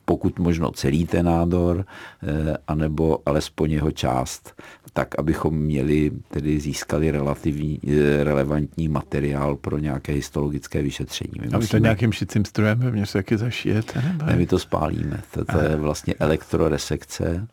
pokud 0.10 0.40
možno 0.40 0.72
celý 0.72 1.06
ten 1.06 1.26
nádor, 1.26 1.86
eh, 1.86 2.58
anebo 2.68 3.20
alespoň 3.26 3.72
jeho 3.72 3.92
část, 3.92 4.54
tak 4.94 5.20
abychom 5.20 5.54
měli, 5.54 6.12
tedy 6.30 6.60
získali 6.60 7.12
relativní, 7.12 7.80
eh, 7.88 8.24
relevantní 8.24 8.88
materiál 8.88 9.56
pro 9.56 9.78
nějaké 9.78 10.14
histologické 10.14 10.82
vyšetření. 10.82 11.34
My 11.42 11.48
a 11.48 11.50
vy 11.50 11.56
musíme... 11.56 11.80
to 11.80 11.84
nějakým 11.84 12.12
šicím 12.12 12.46
strojem 12.46 12.80
vevnitř 12.80 13.12
taky 13.12 13.38
zašijete? 13.38 14.02
Nebo? 14.02 14.26
Ne, 14.26 14.36
my 14.36 14.46
to 14.46 14.60
spálíme. 14.60 15.22
To, 15.32 15.46
to 15.46 15.60
je 15.60 15.76
vlastně 15.76 16.14
elektroresekce. 16.20 17.48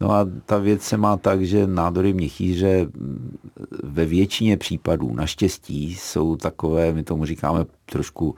No 0.00 0.10
a 0.10 0.28
ta 0.46 0.58
věc 0.58 0.82
se 0.82 0.96
má 0.96 1.16
tak, 1.16 1.42
že 1.42 1.66
nádory 1.66 2.12
měchýře 2.12 2.86
ve 3.82 4.04
většině 4.06 4.56
případů 4.56 5.14
naštěstí 5.14 5.94
jsou 5.94 6.36
takové, 6.36 6.92
my 6.92 7.02
tomu 7.02 7.24
říkáme 7.24 7.64
trošku 7.84 8.34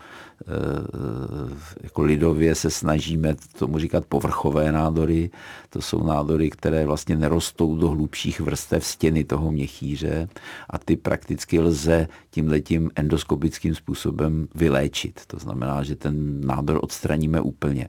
Eh, 0.49 1.57
jako 1.83 2.03
lidově 2.03 2.55
se 2.55 2.71
snažíme 2.71 3.35
tomu 3.59 3.79
říkat 3.79 4.07
povrchové 4.07 4.73
nádory. 4.73 5.31
To 5.71 5.83
jsou 5.83 6.03
nádory, 6.03 6.51
které 6.51 6.87
vlastně 6.87 7.17
nerostou 7.17 7.77
do 7.77 7.89
hlubších 7.89 8.41
vrstev 8.41 8.85
stěny 8.85 9.25
toho 9.25 9.53
měchýře 9.53 10.29
a 10.71 10.79
ty 10.79 10.97
prakticky 10.97 11.61
lze 11.61 12.09
tímhletím 12.31 12.91
endoskopickým 12.97 13.75
způsobem 13.75 14.49
vyléčit. 14.55 15.21
To 15.27 15.39
znamená, 15.39 15.83
že 15.83 15.97
ten 15.97 16.47
nádor 16.47 16.79
odstraníme 16.83 17.41
úplně. 17.41 17.89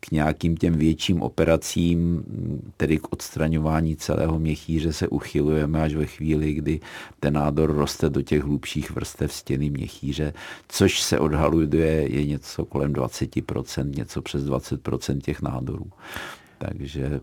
K 0.00 0.10
nějakým 0.10 0.56
těm 0.56 0.74
větším 0.74 1.22
operacím, 1.22 2.24
tedy 2.76 2.98
k 2.98 3.12
odstraňování 3.12 3.96
celého 3.96 4.38
měchýře 4.38 4.92
se 4.92 5.08
uchylujeme 5.08 5.82
až 5.82 5.94
ve 5.94 6.06
chvíli, 6.06 6.52
kdy 6.52 6.80
ten 7.20 7.34
nádor 7.34 7.74
roste 7.74 8.10
do 8.10 8.22
těch 8.22 8.42
hlubších 8.42 8.90
vrstev 8.90 9.32
stěny 9.32 9.70
měchýře, 9.70 10.32
což 10.68 11.02
se 11.02 11.18
odhaluje 11.18 11.64
je 12.08 12.26
něco 12.26 12.64
kolem 12.64 12.92
20%, 12.92 13.96
něco 13.96 14.22
přes 14.22 14.44
20% 14.44 15.20
těch 15.20 15.42
nádorů. 15.42 15.86
Takže 16.68 17.20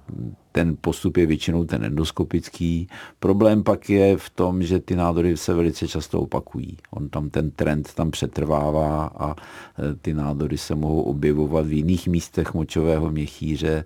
ten 0.52 0.78
postup 0.82 1.18
je 1.18 1.26
většinou 1.26 1.66
ten 1.66 1.84
endoskopický. 1.84 2.88
Problém 3.20 3.64
pak 3.64 3.90
je 3.90 4.18
v 4.18 4.30
tom, 4.30 4.64
že 4.64 4.80
ty 4.80 4.96
nádory 4.96 5.38
se 5.38 5.54
velice 5.54 5.88
často 5.88 6.22
opakují. 6.22 6.78
On 6.92 7.10
tam 7.10 7.30
ten 7.30 7.52
trend 7.52 7.94
tam 7.94 8.12
přetrvává 8.12 9.06
a 9.06 9.36
e, 9.36 9.36
ty 10.02 10.14
nádory 10.14 10.58
se 10.58 10.76
mohou 10.76 11.02
objevovat 11.02 11.66
v 11.66 11.74
jiných 11.74 12.08
místech 12.08 12.54
močového 12.54 13.12
měchýře, 13.12 13.84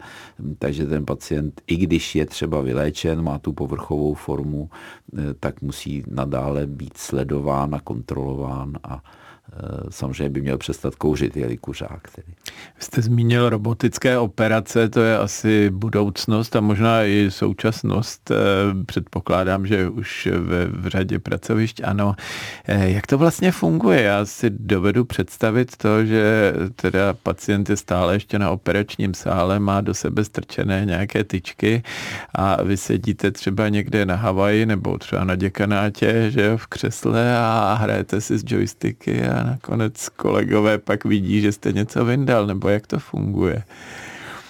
takže 0.59 0.85
ten 0.85 1.05
pacient, 1.05 1.61
i 1.67 1.77
když 1.77 2.15
je 2.15 2.25
třeba 2.25 2.61
vyléčen, 2.61 3.21
má 3.21 3.39
tu 3.39 3.53
povrchovou 3.53 4.13
formu, 4.13 4.69
e, 5.17 5.33
tak 5.33 5.61
musí 5.61 6.03
nadále 6.07 6.67
být 6.67 6.97
sledován 6.97 7.75
a 7.75 7.79
kontrolován 7.79 8.77
a 8.83 9.03
samozřejmě 9.89 10.29
by 10.29 10.41
měl 10.41 10.57
přestat 10.57 10.95
kouřit, 10.95 11.37
je 11.37 11.57
kuřák. 11.57 12.01
Tedy. 12.15 12.27
Jste 12.79 13.01
zmínil 13.01 13.49
robotické 13.49 14.17
operace, 14.17 14.89
to 14.89 15.01
je 15.01 15.17
asi 15.17 15.69
budoucnost 15.69 16.55
a 16.55 16.61
možná 16.61 17.03
i 17.03 17.27
současnost. 17.29 18.31
Eh, 18.31 18.35
předpokládám, 18.85 19.67
že 19.67 19.89
už 19.89 20.29
ve, 20.31 20.65
v 20.65 20.87
řadě 20.87 21.19
pracovišť 21.19 21.81
ano. 21.83 22.15
Eh, 22.65 22.89
jak 22.89 23.07
to 23.07 23.17
vlastně 23.17 23.51
funguje? 23.51 24.01
Já 24.01 24.25
si 24.25 24.49
dovedu 24.49 25.05
představit 25.05 25.77
to, 25.77 26.05
že 26.05 26.53
teda 26.75 27.13
pacient 27.13 27.69
je 27.69 27.77
stále 27.77 28.15
ještě 28.15 28.39
na 28.39 28.49
operačním 28.49 29.13
sále, 29.13 29.59
má 29.59 29.81
do 29.81 29.93
sebe 29.93 30.23
strčené 30.23 30.85
nějaké 30.85 31.23
tyčky 31.23 31.83
a 32.35 32.63
vy 32.63 32.77
sedíte 32.77 33.31
třeba 33.31 33.69
někde 33.69 34.05
na 34.05 34.15
Havaji 34.15 34.65
nebo 34.65 34.97
třeba 34.97 35.23
na 35.23 35.35
děkanátě, 35.35 36.31
že 36.31 36.57
v 36.57 36.67
křesle 36.67 37.37
a 37.37 37.77
hrajete 37.81 38.21
si 38.21 38.37
s 38.37 38.43
joysticky 38.47 39.27
a 39.27 39.34
nakonec 39.43 40.09
kolegové 40.09 40.77
pak 40.77 41.05
vidí, 41.05 41.41
že 41.41 41.51
jste 41.51 41.71
něco 41.71 42.05
vyndal, 42.05 42.47
nebo 42.47 42.69
jak 42.69 42.87
to 42.87 42.99
funguje? 42.99 43.63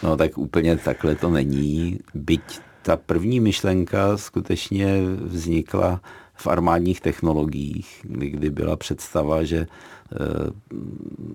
No 0.04 0.18
tak 0.18 0.38
úplně 0.38 0.78
takhle 0.78 1.16
to 1.16 1.30
není, 1.30 2.00
byť 2.14 2.60
ta 2.82 2.98
první 2.98 3.40
myšlenka 3.40 4.18
skutečně 4.18 5.02
vznikla 5.22 6.02
v 6.34 6.48
armádních 6.48 7.02
technologiích, 7.02 8.02
kdy 8.04 8.50
byla 8.50 8.76
představa, 8.76 9.44
že 9.44 9.68
Eh, 10.12 10.50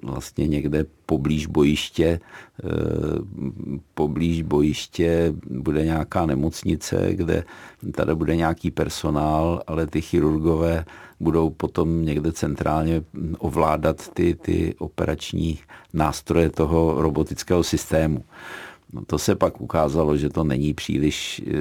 vlastně 0.02 0.46
někde 0.48 0.84
poblíž 1.06 1.46
bojiště, 1.46 2.20
eh, 2.64 2.68
poblíž 3.94 4.42
bojiště 4.42 5.34
bude 5.50 5.84
nějaká 5.84 6.26
nemocnice, 6.26 7.08
kde 7.14 7.44
tady 7.94 8.14
bude 8.14 8.36
nějaký 8.36 8.70
personál, 8.70 9.62
ale 9.66 9.86
ty 9.86 10.00
chirurgové 10.00 10.84
budou 11.20 11.50
potom 11.50 12.04
někde 12.04 12.32
centrálně 12.32 13.02
ovládat 13.38 14.08
ty, 14.08 14.34
ty 14.34 14.74
operační 14.78 15.58
nástroje 15.92 16.50
toho 16.50 17.02
robotického 17.02 17.62
systému. 17.62 18.24
No 18.92 19.04
to 19.04 19.18
se 19.18 19.34
pak 19.34 19.60
ukázalo, 19.60 20.16
že 20.16 20.30
to 20.30 20.44
není 20.44 20.74
příliš, 20.74 21.42
eh, 21.46 21.52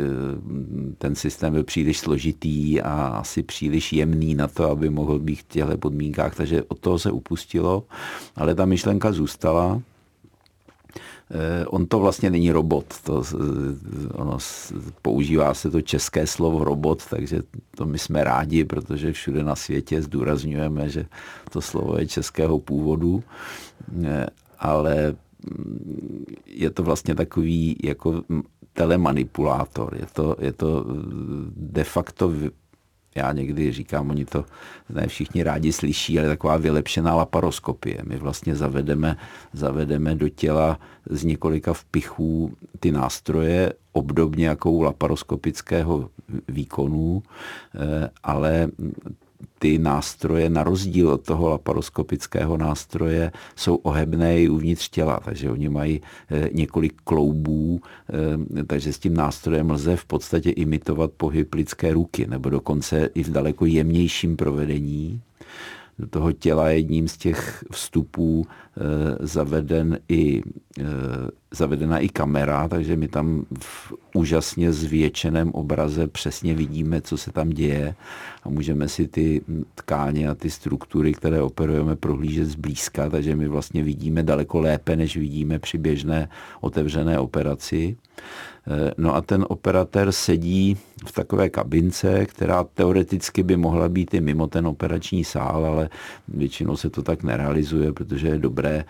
ten 0.97 1.15
systém 1.15 1.53
byl 1.53 1.63
příliš 1.63 1.99
složitý 1.99 2.81
a 2.81 3.07
asi 3.07 3.43
příliš 3.43 3.93
jemný 3.93 4.35
na 4.35 4.47
to, 4.47 4.71
aby 4.71 4.89
mohl 4.89 5.19
být 5.19 5.39
v 5.39 5.47
těchto 5.47 5.77
podmínkách, 5.77 6.35
takže 6.35 6.63
od 6.63 6.79
toho 6.79 6.99
se 6.99 7.11
upustilo, 7.11 7.83
ale 8.35 8.55
ta 8.55 8.65
myšlenka 8.65 9.11
zůstala. 9.11 9.81
Eh, 11.31 11.65
on 11.65 11.85
to 11.85 11.99
vlastně 11.99 12.29
není 12.29 12.51
robot, 12.51 12.85
to, 13.03 13.23
eh, 13.23 14.13
ono, 14.13 14.37
používá 15.01 15.53
se 15.53 15.71
to 15.71 15.81
české 15.81 16.27
slovo 16.27 16.63
robot, 16.63 17.05
takže 17.09 17.41
to 17.75 17.85
my 17.85 17.99
jsme 17.99 18.23
rádi, 18.23 18.65
protože 18.65 19.13
všude 19.13 19.43
na 19.43 19.55
světě 19.55 20.01
zdůrazňujeme, 20.01 20.89
že 20.89 21.05
to 21.51 21.61
slovo 21.61 21.97
je 21.97 22.07
českého 22.07 22.59
původu, 22.59 23.23
ale 24.59 25.15
je 26.45 26.69
to 26.69 26.83
vlastně 26.83 27.15
takový 27.15 27.77
jako 27.83 28.23
telemanipulátor. 28.73 29.95
Je 29.99 30.05
to, 30.13 30.35
je 30.39 30.53
to 30.53 30.85
de 31.55 31.83
facto, 31.83 32.33
já 33.15 33.31
někdy 33.31 33.71
říkám, 33.71 34.09
oni 34.09 34.25
to 34.25 34.45
ne 34.89 35.07
všichni 35.07 35.43
rádi 35.43 35.73
slyší, 35.73 36.19
ale 36.19 36.27
taková 36.27 36.57
vylepšená 36.57 37.15
laparoskopie. 37.15 37.97
My 38.03 38.17
vlastně 38.17 38.55
zavedeme, 38.55 39.17
zavedeme 39.53 40.15
do 40.15 40.29
těla 40.29 40.79
z 41.09 41.23
několika 41.23 41.73
vpichů 41.73 42.53
ty 42.79 42.91
nástroje, 42.91 43.73
obdobně 43.91 44.47
jako 44.47 44.71
u 44.71 44.81
laparoskopického 44.81 46.09
výkonu, 46.47 47.23
eh, 47.75 48.09
ale 48.23 48.67
ty 49.59 49.77
nástroje, 49.77 50.49
na 50.49 50.63
rozdíl 50.63 51.09
od 51.09 51.25
toho 51.25 51.49
laparoskopického 51.49 52.57
nástroje, 52.57 53.31
jsou 53.55 53.75
ohebné 53.75 54.41
i 54.41 54.49
uvnitř 54.49 54.89
těla, 54.89 55.19
takže 55.25 55.51
oni 55.51 55.69
mají 55.69 56.01
eh, 56.31 56.49
několik 56.53 56.93
kloubů, 57.03 57.81
eh, 58.59 58.63
takže 58.63 58.93
s 58.93 58.99
tím 58.99 59.13
nástrojem 59.13 59.71
lze 59.71 59.95
v 59.95 60.05
podstatě 60.05 60.51
imitovat 60.51 61.11
pohyb 61.11 61.53
lidské 61.53 61.93
ruky, 61.93 62.27
nebo 62.27 62.49
dokonce 62.49 63.09
i 63.15 63.23
v 63.23 63.29
daleko 63.29 63.65
jemnějším 63.65 64.37
provedení. 64.37 65.21
Do 65.99 66.07
toho 66.07 66.31
těla 66.31 66.69
jedním 66.69 67.07
z 67.07 67.17
těch 67.17 67.63
vstupů 67.71 68.47
eh, 68.47 68.81
zaveden 69.19 69.99
i 70.09 70.43
zavedena 71.51 71.99
i 71.99 72.09
kamera, 72.09 72.67
takže 72.67 72.95
my 72.95 73.07
tam 73.07 73.45
v 73.59 73.93
úžasně 74.13 74.73
zvětšeném 74.73 75.51
obraze 75.51 76.07
přesně 76.07 76.53
vidíme, 76.53 77.01
co 77.01 77.17
se 77.17 77.31
tam 77.31 77.49
děje 77.49 77.95
a 78.43 78.49
můžeme 78.49 78.87
si 78.87 79.07
ty 79.07 79.41
tkáně 79.75 80.29
a 80.29 80.35
ty 80.35 80.49
struktury, 80.49 81.13
které 81.13 81.41
operujeme, 81.41 81.95
prohlížet 81.95 82.47
zblízka, 82.47 83.09
takže 83.09 83.35
my 83.35 83.47
vlastně 83.47 83.83
vidíme 83.83 84.23
daleko 84.23 84.59
lépe, 84.59 84.95
než 84.95 85.17
vidíme 85.17 85.59
při 85.59 85.77
běžné 85.77 86.29
otevřené 86.61 87.19
operaci. 87.19 87.97
Eh, 88.69 88.91
no 88.97 89.15
a 89.15 89.21
ten 89.21 89.45
operatér 89.47 90.11
sedí 90.11 90.77
v 91.05 91.11
takové 91.11 91.49
kabince, 91.49 92.25
která 92.25 92.63
teoreticky 92.63 93.43
by 93.43 93.57
mohla 93.57 93.89
být 93.89 94.13
i 94.13 94.21
mimo 94.21 94.47
ten 94.47 94.67
operační 94.67 95.23
sál, 95.23 95.65
ale 95.65 95.89
většinou 96.27 96.77
se 96.77 96.89
to 96.89 97.01
tak 97.01 97.23
nerealizuje, 97.23 97.93
protože 97.93 98.27
je 98.27 98.37
dobré 98.37 98.85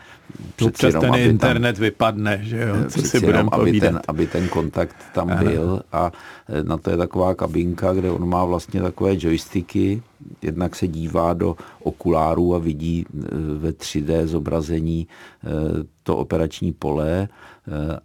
přeci 0.55 0.85
jenom, 0.85 1.01
ten 1.01 1.15
internet 1.15 1.73
tam, 1.73 1.81
vypadne, 1.81 2.39
že 2.43 2.61
jo, 2.61 2.75
co 2.89 3.01
si 3.01 3.25
jenom, 3.25 3.49
aby 3.51 3.79
ten, 3.79 3.99
aby 4.07 4.27
ten 4.27 4.47
kontakt 4.47 4.95
tam 5.13 5.29
Aha. 5.31 5.43
byl. 5.43 5.81
A 5.91 6.11
eh, 6.49 6.63
na 6.63 6.77
to 6.77 6.89
je 6.91 6.97
taková 6.97 7.35
kabinka, 7.35 7.93
kde 7.93 8.11
on 8.11 8.29
má 8.29 8.45
vlastně 8.45 8.81
takové 8.81 9.11
joysticky, 9.17 10.01
jednak 10.41 10.75
se 10.75 10.87
dívá 10.87 11.33
do 11.33 11.55
okulárů 11.83 12.55
a 12.55 12.59
vidí 12.59 13.05
eh, 13.05 13.27
ve 13.57 13.69
3D 13.69 14.25
zobrazení 14.25 15.07
to 16.03 16.17
operační 16.17 16.73
pole 16.73 17.27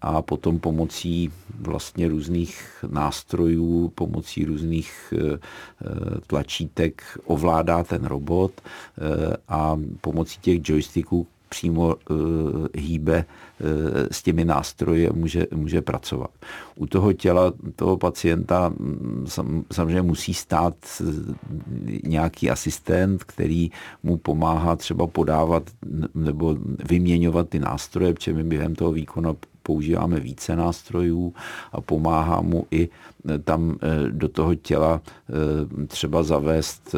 a 0.00 0.22
potom 0.22 0.58
pomocí 0.58 1.30
vlastně 1.60 2.08
různých 2.08 2.84
nástrojů, 2.90 3.92
pomocí 3.94 4.44
různých 4.44 5.14
eh, 5.16 5.32
eh, 5.32 6.20
tlačítek 6.26 7.02
ovládá 7.24 7.84
ten 7.84 8.04
robot 8.04 8.52
eh, 8.60 9.36
a 9.48 9.76
pomocí 10.00 10.40
těch 10.40 10.68
joysticků 10.68 11.26
přímo 11.48 11.94
hýbe 12.74 13.24
s 14.10 14.22
těmi 14.22 14.44
nástroji 14.44 15.08
a 15.08 15.12
může, 15.12 15.46
může 15.54 15.82
pracovat. 15.82 16.30
U 16.76 16.86
toho 16.86 17.12
těla 17.12 17.52
toho 17.76 17.96
pacienta 17.96 18.68
mm, 18.68 19.26
samozřejmě 19.72 20.02
musí 20.02 20.34
stát 20.34 20.74
nějaký 22.04 22.50
asistent, 22.50 23.24
který 23.24 23.70
mu 24.02 24.16
pomáhá 24.16 24.76
třeba 24.76 25.06
podávat 25.06 25.62
nebo 26.14 26.56
vyměňovat 26.90 27.48
ty 27.48 27.58
nástroje, 27.58 28.14
protože 28.14 28.32
my 28.32 28.44
během 28.44 28.74
toho 28.74 28.92
výkonu 28.92 29.36
používáme 29.66 30.20
více 30.20 30.56
nástrojů 30.56 31.34
a 31.72 31.80
pomáhá 31.80 32.40
mu 32.40 32.66
i 32.70 32.88
eh, 32.88 33.38
tam 33.38 33.76
eh, 33.82 34.10
do 34.10 34.28
toho 34.28 34.54
těla 34.54 35.02
eh, 35.02 35.86
třeba 35.86 36.22
zavést 36.22 36.94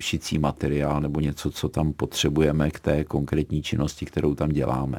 šicí 0.00 0.38
materiál 0.38 1.00
nebo 1.00 1.20
něco, 1.20 1.50
co 1.50 1.68
tam 1.68 1.92
potřebujeme 1.92 2.70
k 2.70 2.80
té 2.80 3.04
konkrétní 3.04 3.62
činnosti, 3.62 4.06
kterou 4.06 4.34
tam 4.34 4.48
děláme. 4.48 4.98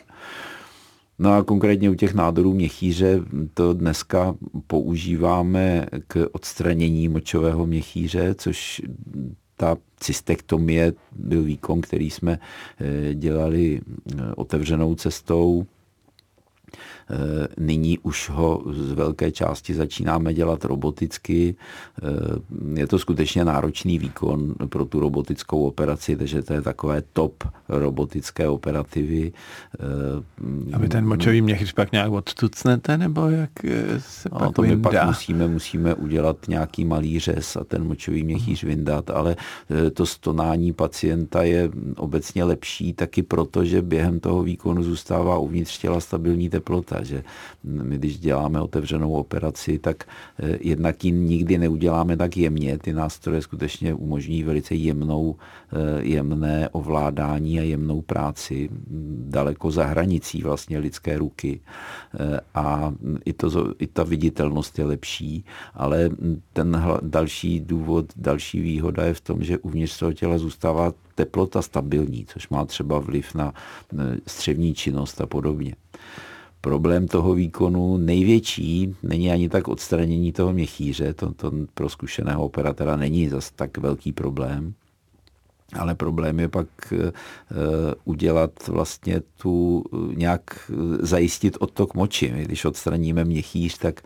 No 1.20 1.34
a 1.34 1.44
konkrétně 1.44 1.90
u 1.90 1.94
těch 1.94 2.14
nádorů 2.14 2.54
měchýře 2.54 3.20
to 3.54 3.74
dneska 3.74 4.36
používáme 4.68 5.86
k 6.08 6.28
odstranění 6.32 7.10
močového 7.10 7.66
měchýře, 7.66 8.36
což 8.36 8.82
ta 9.58 9.78
cystektomie 10.00 10.94
byl 11.12 11.44
výkon, 11.44 11.82
který 11.82 12.10
jsme 12.10 12.40
dělali 13.14 13.82
otevřenou 14.36 14.96
cestou 14.96 15.66
nyní 17.60 18.00
už 18.00 18.30
ho 18.30 18.64
z 18.72 18.92
velké 18.92 19.32
části 19.32 19.74
začínáme 19.74 20.34
dělat 20.34 20.66
roboticky. 20.66 21.56
Eh, 22.04 22.80
je 22.80 22.88
to 22.88 23.00
skutečně 23.00 23.46
náročný 23.46 24.00
výkon 24.00 24.56
pro 24.70 24.86
tu 24.86 25.00
robotickou 25.00 25.68
operaci, 25.68 26.16
takže 26.16 26.42
to 26.42 26.54
je 26.54 26.62
takové 26.62 27.04
top 27.14 27.44
robotické 27.70 28.48
operativy. 28.48 29.32
Eh, 29.80 30.76
Aby 30.76 30.90
ten 30.90 31.08
močový 31.08 31.42
měch 31.42 31.74
pak 31.74 31.92
nějak 31.92 32.12
odtucnete, 32.12 32.98
nebo 32.98 33.30
jak 33.30 33.50
se 33.98 34.30
no, 34.32 34.40
pak 34.40 34.56
to 34.56 34.62
my 34.62 34.78
pak 34.78 35.06
musíme, 35.06 35.48
musíme 35.48 35.96
udělat 35.96 36.38
nějaký 36.48 36.86
malý 36.86 37.20
řez 37.20 37.56
a 37.56 37.64
ten 37.64 37.88
močový 37.88 38.24
měchýř 38.24 38.64
vyndat, 38.64 39.10
ale 39.10 39.36
to 39.94 40.06
stonání 40.06 40.74
pacienta 40.74 41.44
je 41.44 41.70
obecně 41.98 42.44
lepší 42.44 42.94
taky 42.94 43.24
proto, 43.24 43.66
že 43.66 43.82
během 43.82 44.20
toho 44.20 44.44
výkonu 44.44 44.84
zůstává 44.84 45.38
uvnitř 45.38 45.78
těla 45.78 46.00
stabilní 46.00 46.50
teplota 46.50 46.61
že 47.02 47.24
my 47.64 47.98
když 47.98 48.20
děláme 48.20 48.62
otevřenou 48.62 49.14
operaci, 49.14 49.80
tak 49.80 50.04
eh, 50.40 50.58
jednak 50.62 51.06
ji 51.06 51.12
nikdy 51.12 51.58
neuděláme 51.58 52.18
tak 52.18 52.38
jemně. 52.38 52.78
Ty 52.78 52.94
nástroje 52.94 53.42
skutečně 53.42 53.94
umožní 53.94 54.44
velice 54.44 54.76
jemnou, 54.76 55.36
eh, 55.36 56.04
jemné 56.04 56.70
ovládání 56.70 57.60
a 57.60 57.64
jemnou 57.64 58.02
práci 58.02 58.70
daleko 59.30 59.72
za 59.72 59.86
hranicí 59.86 60.42
vlastně 60.42 60.78
lidské 60.78 61.18
ruky. 61.18 61.60
Eh, 62.20 62.40
a 62.56 62.94
i, 63.26 63.34
to, 63.34 63.74
i 63.80 63.88
ta 63.88 64.04
viditelnost 64.04 64.80
je 64.80 64.86
lepší, 64.86 65.46
ale 65.74 66.10
ten 66.54 66.84
další 67.02 67.60
důvod, 67.60 68.06
další 68.16 68.62
výhoda 68.62 69.04
je 69.04 69.14
v 69.14 69.22
tom, 69.22 69.44
že 69.44 69.58
uvnitř 69.58 70.00
toho 70.00 70.14
těla 70.14 70.38
zůstává 70.38 70.94
teplota 71.16 71.62
stabilní, 71.62 72.26
což 72.26 72.50
má 72.50 72.66
třeba 72.66 73.00
vliv 73.00 73.36
na 73.36 73.54
střevní 74.28 74.74
činnost 74.74 75.22
a 75.22 75.26
podobně 75.26 75.76
problém 76.62 77.08
toho 77.08 77.34
výkonu 77.34 77.98
největší 77.98 78.96
není 79.04 79.32
ani 79.32 79.50
tak 79.50 79.68
odstranění 79.68 80.32
toho 80.32 80.54
měchýře, 80.54 81.14
to, 81.14 81.34
to 81.34 81.52
pro 81.74 81.90
zkušeného 81.90 82.46
operatora 82.46 82.96
není 82.96 83.30
zas 83.30 83.52
tak 83.52 83.78
velký 83.78 84.12
problém, 84.12 84.74
ale 85.80 85.96
problém 85.96 86.40
je 86.40 86.48
pak 86.48 86.68
uh, 86.92 87.00
udělat 88.06 88.68
vlastně 88.68 89.22
tu, 89.38 89.84
nějak 90.16 90.72
zajistit 91.00 91.58
odtok 91.60 91.94
moči. 91.94 92.32
My, 92.36 92.44
když 92.44 92.66
odstraníme 92.66 93.26
měchýř, 93.26 93.78
tak 93.78 94.02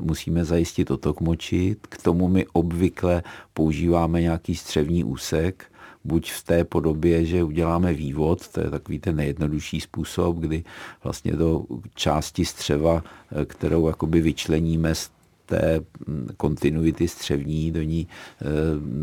musíme 0.00 0.44
zajistit 0.44 0.90
odtok 0.90 1.20
moči. 1.20 1.76
K 1.88 2.02
tomu 2.02 2.28
my 2.28 2.46
obvykle 2.52 3.22
používáme 3.54 4.20
nějaký 4.20 4.54
střevní 4.54 5.04
úsek, 5.04 5.64
buď 6.06 6.30
v 6.30 6.42
té 6.44 6.64
podobě, 6.64 7.24
že 7.24 7.42
uděláme 7.42 7.94
vývod, 7.94 8.48
to 8.48 8.60
je 8.60 8.70
takový 8.70 8.98
ten 8.98 9.16
nejjednodušší 9.16 9.80
způsob, 9.80 10.36
kdy 10.36 10.64
vlastně 11.04 11.32
do 11.32 11.62
části 11.94 12.44
střeva, 12.44 13.02
eh, 13.02 13.44
kterou 13.44 13.86
jakoby 13.86 14.20
vyčleníme 14.20 14.94
z 14.94 15.15
té 15.46 15.80
mm, 16.06 16.28
kontinuity 16.36 17.08
střevní, 17.08 17.72
do 17.72 17.82
ní 17.82 18.06
e, 18.06 18.44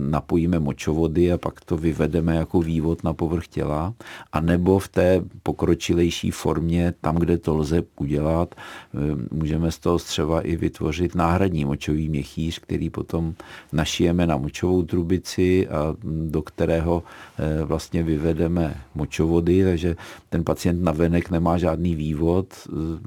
napojíme 0.10 0.60
močovody 0.60 1.32
a 1.32 1.38
pak 1.38 1.62
to 1.62 1.78
vyvedeme 1.78 2.36
jako 2.36 2.62
vývod 2.62 3.04
na 3.04 3.14
povrch 3.14 3.48
těla, 3.48 3.94
a 4.34 4.40
nebo 4.40 4.80
v 4.80 4.88
té 4.88 5.24
pokročilejší 5.44 6.32
formě, 6.32 6.94
tam, 7.02 7.16
kde 7.16 7.38
to 7.38 7.56
lze 7.56 7.84
udělat, 8.00 8.56
e, 8.56 9.36
můžeme 9.36 9.72
z 9.72 9.80
toho 9.80 10.00
střeva 10.00 10.42
i 10.42 10.56
vytvořit 10.56 11.16
náhradní 11.16 11.66
močový 11.66 12.10
měchýř, 12.10 12.60
který 12.60 12.90
potom 12.90 13.34
našijeme 13.74 14.28
na 14.28 14.38
močovou 14.38 14.84
trubici 14.84 15.68
a 15.68 15.96
do 16.04 16.42
kterého 16.42 17.04
e, 17.40 17.64
vlastně 17.64 18.04
vyvedeme 18.04 18.76
močovody, 18.96 19.64
takže 19.64 19.96
ten 20.30 20.44
pacient 20.44 20.84
na 20.84 20.92
venek 20.92 21.32
nemá 21.32 21.58
žádný 21.58 21.96
vývod, 21.96 22.54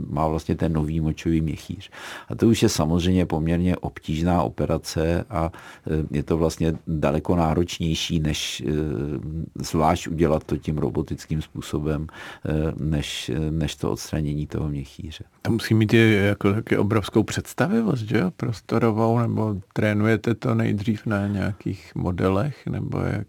má 0.09 0.29
vlastně 0.29 0.57
ten 0.57 0.73
nový 0.73 1.01
močový 1.01 1.41
měchýř. 1.41 1.91
A 2.29 2.35
to 2.35 2.49
už 2.49 2.63
je 2.63 2.69
samozřejmě 2.69 3.26
poměrně 3.27 3.77
obtížná 3.77 4.43
operace 4.43 5.25
a 5.31 5.53
e, 5.91 6.17
je 6.17 6.23
to 6.23 6.39
vlastně 6.39 6.75
daleko 6.87 7.37
náročnější, 7.37 8.21
než 8.21 8.61
e, 8.61 8.73
zvlášť 9.55 10.09
udělat 10.09 10.45
to 10.45 10.57
tím 10.57 10.79
robotickým 10.79 11.43
způsobem, 11.43 12.07
e, 12.49 12.85
než, 12.85 13.31
než 13.51 13.77
to 13.77 13.91
odstranění 13.91 14.47
toho 14.47 14.69
měchýře. 14.69 15.25
To 15.43 15.51
musí 15.51 15.75
mít 15.75 15.95
jako 15.95 16.53
taky 16.53 16.79
obrovskou 16.79 17.23
představivost, 17.23 18.03
že 18.03 18.19
jo, 18.19 18.31
prostorovou, 18.37 19.19
nebo 19.19 19.57
trénujete 19.73 20.35
to 20.35 20.55
nejdřív 20.55 21.07
na 21.07 21.27
nějakých 21.27 21.95
modelech, 21.95 22.67
nebo 22.67 22.99
jak 23.01 23.27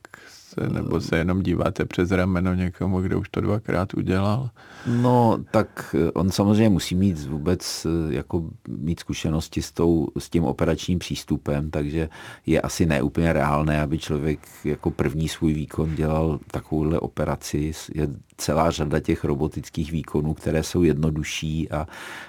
se, 0.59 0.69
nebo 0.69 1.01
se 1.01 1.17
jenom 1.17 1.43
díváte 1.43 1.85
přes 1.85 2.11
rameno 2.11 2.53
někomu, 2.53 3.01
kdo 3.01 3.19
už 3.19 3.29
to 3.29 3.41
dvakrát 3.41 3.93
udělal? 3.93 4.49
No, 4.87 5.37
tak 5.51 5.95
eh, 5.99 6.11
on 6.11 6.31
samozřejmě 6.31 6.69
musí 6.69 6.95
mít 6.95 7.25
vůbec 7.25 7.85
eh, 7.85 8.13
jako 8.13 8.49
mít 8.67 8.99
zkušenosti 8.99 9.61
s, 9.61 9.71
tou, 9.71 10.07
s 10.19 10.29
tím 10.29 10.43
operačním 10.43 10.99
přístupem, 10.99 11.71
takže 11.71 12.09
je 12.45 12.61
asi 12.61 12.85
neúplně 12.85 13.33
reálné, 13.33 13.81
aby 13.81 13.97
člověk 13.97 14.39
jako 14.63 14.91
první 14.91 15.27
svůj 15.27 15.53
výkon 15.53 15.95
dělal 15.95 16.39
takovouhle 16.51 16.99
operaci. 16.99 17.71
Je 17.95 18.07
celá 18.37 18.71
řada 18.71 18.99
těch 18.99 19.23
robotických 19.23 19.91
výkonů, 19.91 20.33
které 20.33 20.63
jsou 20.63 20.83
jednodušší 20.83 21.71
a 21.71 21.87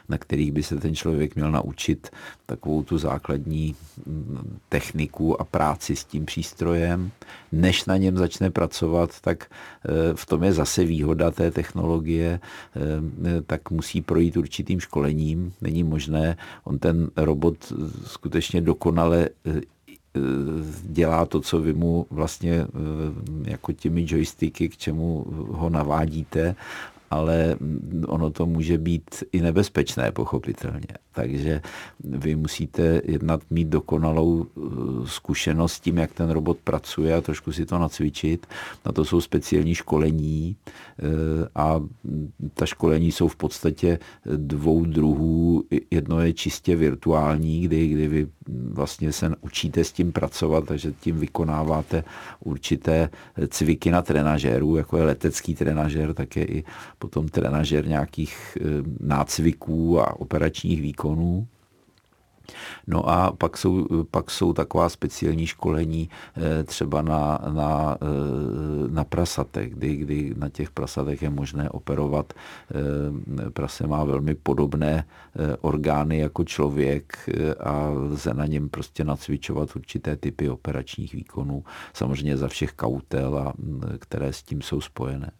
na 0.08 0.18
kterých 0.18 0.52
by 0.52 0.62
se 0.62 0.76
ten 0.76 0.94
člověk 0.94 1.36
měl 1.36 1.50
naučit 1.50 2.10
takovou 2.46 2.82
tu 2.82 2.98
základní 2.98 3.74
mm, 4.06 4.58
techniku 4.68 5.40
a 5.40 5.44
práci 5.44 5.96
s 5.96 6.04
tím 6.04 6.26
přístrojem. 6.26 7.10
Než 7.52 7.84
na 7.84 7.96
něm 7.96 8.16
začne 8.16 8.50
pracovat, 8.50 9.20
tak 9.20 9.44
eh, 9.44 9.88
v 10.14 10.26
tom 10.26 10.44
je 10.44 10.52
zase 10.52 10.84
výhoda 10.84 11.30
té 11.30 11.50
technologie, 11.50 12.40
eh, 12.76 13.42
tak 13.46 13.70
musí 13.70 14.02
projít 14.02 14.36
určitým 14.36 14.80
školením. 14.80 15.52
Není 15.60 15.84
možné, 15.84 16.36
on 16.64 16.78
ten 16.78 17.10
robot 17.16 17.72
skutečně 18.06 18.60
dokonale 18.60 19.28
dělá 20.82 21.26
to, 21.26 21.40
co 21.40 21.60
vy 21.60 21.72
mu 21.72 22.06
vlastně 22.10 22.66
jako 23.44 23.72
těmi 23.72 24.04
joysticky, 24.08 24.68
k 24.68 24.76
čemu 24.76 25.26
ho 25.50 25.70
navádíte 25.70 26.54
ale 27.10 27.56
ono 28.06 28.30
to 28.30 28.46
může 28.46 28.78
být 28.78 29.24
i 29.32 29.40
nebezpečné, 29.40 30.12
pochopitelně. 30.12 30.88
Takže 31.12 31.60
vy 32.04 32.36
musíte 32.36 33.00
jednat 33.04 33.40
mít 33.50 33.68
dokonalou 33.68 34.46
eh, 34.46 34.60
zkušenost 35.06 35.72
s 35.72 35.80
tím, 35.80 35.98
jak 35.98 36.12
ten 36.12 36.30
robot 36.30 36.58
pracuje 36.64 37.14
a 37.14 37.20
trošku 37.20 37.52
si 37.52 37.66
to 37.66 37.78
nacvičit. 37.78 38.46
Na 38.86 38.92
to 38.92 39.04
jsou 39.04 39.20
speciální 39.20 39.74
školení 39.74 40.56
eh, 40.98 41.48
a 41.54 41.80
ta 42.54 42.66
školení 42.66 43.12
jsou 43.12 43.28
v 43.28 43.36
podstatě 43.36 43.98
dvou 44.36 44.84
druhů. 44.84 45.64
Jedno 45.90 46.20
je 46.20 46.32
čistě 46.32 46.76
virtuální, 46.76 47.60
kdy, 47.60 47.88
kdy 47.88 48.08
vy 48.08 48.26
vlastně 48.48 49.12
se 49.12 49.34
učíte 49.40 49.84
s 49.84 49.92
tím 49.92 50.12
pracovat, 50.12 50.64
takže 50.64 50.92
tím 51.00 51.18
vykonáváte 51.18 52.04
určité 52.44 53.10
cviky 53.48 53.90
na 53.90 54.02
trenažéru, 54.02 54.76
jako 54.76 54.96
je 54.96 55.04
letecký 55.04 55.54
trenažér, 55.54 56.14
tak 56.14 56.36
je 56.36 56.44
i 56.44 56.64
potom 56.98 57.28
trenažér 57.28 57.88
nějakých 57.88 58.58
eh, 58.60 58.64
nácviků 59.00 60.00
a 60.00 60.20
operačních 60.20 60.82
výkonů. 60.82 61.46
No 62.86 63.08
a 63.08 63.32
pak 63.32 63.56
jsou, 63.56 63.86
pak 64.10 64.30
jsou 64.30 64.52
taková 64.52 64.88
speciální 64.88 65.46
školení 65.46 66.08
eh, 66.36 66.64
třeba 66.64 67.02
na, 67.02 67.38
na, 67.52 67.98
eh, 68.02 68.88
na 68.88 69.04
prasatech, 69.04 69.74
kdy, 69.74 69.96
kdy 69.96 70.34
na 70.36 70.48
těch 70.48 70.70
prasatech 70.70 71.22
je 71.22 71.30
možné 71.30 71.70
operovat. 71.70 72.32
Prase 73.52 73.86
má 73.86 74.04
velmi 74.04 74.34
podobné 74.34 75.04
orgány 75.60 76.18
jako 76.18 76.44
člověk 76.44 77.28
a 77.60 77.88
lze 77.88 78.34
na 78.34 78.46
něm 78.46 78.68
prostě 78.68 79.04
nacvičovat 79.04 79.76
určité 79.76 80.16
typy 80.16 80.50
operačních 80.50 81.12
výkonů, 81.12 81.64
samozřejmě 81.94 82.36
za 82.36 82.48
všech 82.48 82.72
kautel, 82.72 83.38
a, 83.38 83.52
které 83.98 84.32
s 84.32 84.42
tím 84.42 84.62
jsou 84.62 84.80
spojené. 84.80 85.30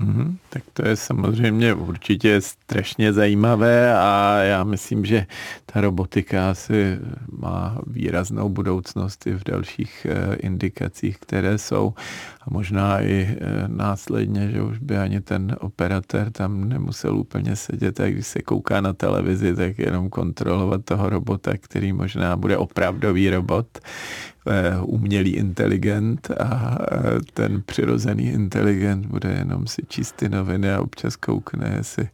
Mm, 0.00 0.36
tak 0.48 0.62
to 0.72 0.88
je 0.88 0.96
samozřejmě 0.96 1.74
určitě 1.74 2.40
strašně 2.40 3.12
zajímavé 3.12 3.94
a 3.98 4.38
já 4.42 4.64
myslím, 4.64 5.04
že 5.04 5.26
ta 5.66 5.80
robotika 5.80 6.50
asi 6.50 6.98
má 7.32 7.78
výraznou 7.86 8.48
budoucnost 8.48 9.26
i 9.26 9.32
v 9.32 9.44
dalších 9.44 10.06
eh, 10.10 10.34
indikacích, 10.34 11.18
které 11.18 11.58
jsou. 11.58 11.94
A 12.40 12.50
možná 12.50 13.00
i 13.00 13.28
eh, 13.30 13.64
následně, 13.66 14.50
že 14.50 14.62
už 14.62 14.78
by 14.78 14.98
ani 14.98 15.20
ten 15.20 15.56
operatér 15.60 16.30
tam 16.30 16.68
nemusel 16.68 17.16
úplně 17.16 17.56
sedět. 17.56 18.00
A 18.00 18.10
když 18.10 18.26
se 18.26 18.42
kouká 18.42 18.80
na 18.80 18.92
televizi, 18.92 19.54
tak 19.54 19.78
jenom 19.78 20.10
kontrolovat 20.10 20.84
toho 20.84 21.08
robota, 21.08 21.52
který 21.60 21.92
možná 21.92 22.36
bude 22.36 22.56
opravdový 22.56 23.30
robot, 23.30 23.78
umělý 24.82 25.30
inteligent 25.30 26.30
a 26.30 26.78
eh, 26.92 26.98
ten 27.34 27.62
přirozený 27.66 28.24
inteligent 28.24 29.06
bude 29.06 29.28
jenom 29.28 29.66
si 29.66 29.82
číst 29.88 30.16
ty 30.16 30.28
noviny 30.28 30.72
a 30.72 30.80
občas 30.80 31.16
koukne, 31.16 31.74
jestli 31.76 32.08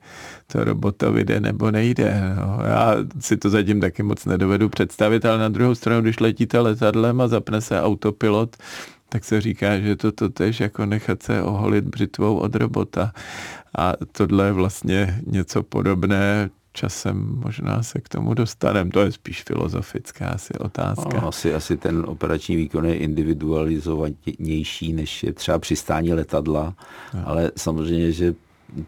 to 0.46 0.64
robotovi 0.64 1.24
jde 1.24 1.40
nebo 1.40 1.70
nejde. 1.70 2.34
No, 2.36 2.58
já 2.66 2.94
si 3.20 3.36
to 3.36 3.50
zatím 3.50 3.80
taky 3.80 4.02
moc 4.02 4.24
nedovedu 4.24 4.68
představit, 4.68 5.24
ale 5.24 5.38
na 5.38 5.48
druhou 5.48 5.74
stranu, 5.74 6.02
když 6.02 6.20
letíte 6.20 6.60
letadlem 6.60 7.20
a 7.20 7.28
zapne 7.28 7.60
se 7.60 7.82
autopilot, 7.82 8.56
tak 9.08 9.24
se 9.24 9.40
říká, 9.40 9.78
že 9.78 9.96
to 9.96 10.12
to 10.12 10.28
tež 10.28 10.60
jako 10.60 10.86
nechat 10.86 11.22
se 11.22 11.42
oholit 11.42 11.84
břitvou 11.84 12.36
od 12.36 12.54
robota. 12.54 13.12
A 13.78 13.92
tohle 14.12 14.46
je 14.46 14.52
vlastně 14.52 15.20
něco 15.26 15.62
podobné, 15.62 16.50
časem 16.76 17.40
možná 17.44 17.82
se 17.82 18.00
k 18.00 18.08
tomu 18.08 18.34
dostaneme. 18.34 18.90
To 18.90 19.00
je 19.00 19.12
spíš 19.12 19.42
filozofická 19.42 20.28
asi 20.28 20.54
otázka. 20.54 21.20
No, 21.20 21.28
asi, 21.28 21.54
asi 21.54 21.76
ten 21.76 22.04
operační 22.06 22.56
výkon 22.56 22.86
je 22.86 22.96
individualizovanější, 22.96 24.92
než 24.92 25.22
je 25.22 25.32
třeba 25.32 25.58
přistání 25.58 26.12
letadla, 26.12 26.74
no. 27.14 27.22
ale 27.28 27.52
samozřejmě, 27.56 28.12
že 28.12 28.34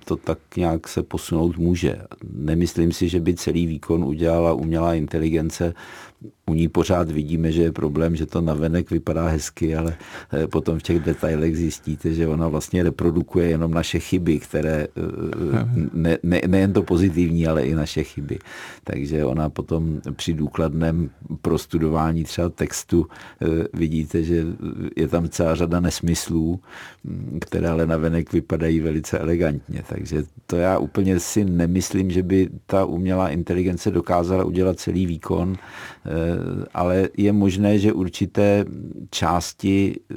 to 0.04 0.16
tak 0.16 0.38
nějak 0.56 0.88
se 0.88 1.02
posunout 1.02 1.58
může. 1.58 1.96
Nemyslím 2.32 2.92
si, 2.92 3.08
že 3.08 3.20
by 3.20 3.34
celý 3.34 3.66
výkon 3.66 4.04
udělala 4.04 4.52
umělá 4.52 4.94
inteligence 4.94 5.74
u 6.48 6.54
ní 6.54 6.68
pořád 6.68 7.10
vidíme, 7.10 7.52
že 7.52 7.62
je 7.62 7.72
problém, 7.72 8.16
že 8.16 8.26
to 8.26 8.40
navenek 8.40 8.90
vypadá 8.90 9.28
hezky, 9.28 9.76
ale 9.76 9.96
eh, 10.32 10.46
potom 10.46 10.78
v 10.78 10.82
těch 10.82 10.98
detailech 10.98 11.56
zjistíte, 11.56 12.14
že 12.14 12.26
ona 12.26 12.48
vlastně 12.48 12.82
reprodukuje 12.82 13.48
jenom 13.48 13.70
naše 13.74 13.98
chyby, 13.98 14.38
které 14.38 14.86
eh, 14.86 15.88
ne, 15.92 16.18
ne, 16.22 16.40
nejen 16.46 16.72
to 16.72 16.82
pozitivní, 16.82 17.46
ale 17.46 17.62
i 17.62 17.74
naše 17.74 18.04
chyby. 18.04 18.38
Takže 18.84 19.24
ona 19.24 19.50
potom 19.50 20.00
při 20.16 20.34
důkladném 20.34 21.10
prostudování 21.42 22.24
třeba 22.24 22.48
textu 22.48 23.06
eh, 23.06 23.46
vidíte, 23.74 24.22
že 24.22 24.46
je 24.96 25.08
tam 25.08 25.28
celá 25.28 25.54
řada 25.54 25.80
nesmyslů, 25.80 26.60
hm, 27.04 27.38
které 27.40 27.68
ale 27.68 27.86
navenek 27.86 28.32
vypadají 28.32 28.80
velice 28.80 29.18
elegantně. 29.18 29.82
Takže 29.88 30.24
to 30.46 30.56
já 30.56 30.78
úplně 30.78 31.20
si 31.20 31.44
nemyslím, 31.44 32.10
že 32.10 32.22
by 32.22 32.48
ta 32.66 32.84
umělá 32.84 33.28
inteligence 33.28 33.90
dokázala 33.90 34.44
udělat 34.44 34.80
celý 34.80 35.06
výkon 35.06 35.56
ale 36.74 37.08
je 37.16 37.32
možné, 37.32 37.78
že 37.78 37.92
určité 37.92 38.64
části 39.10 39.94
eh, 39.96 40.14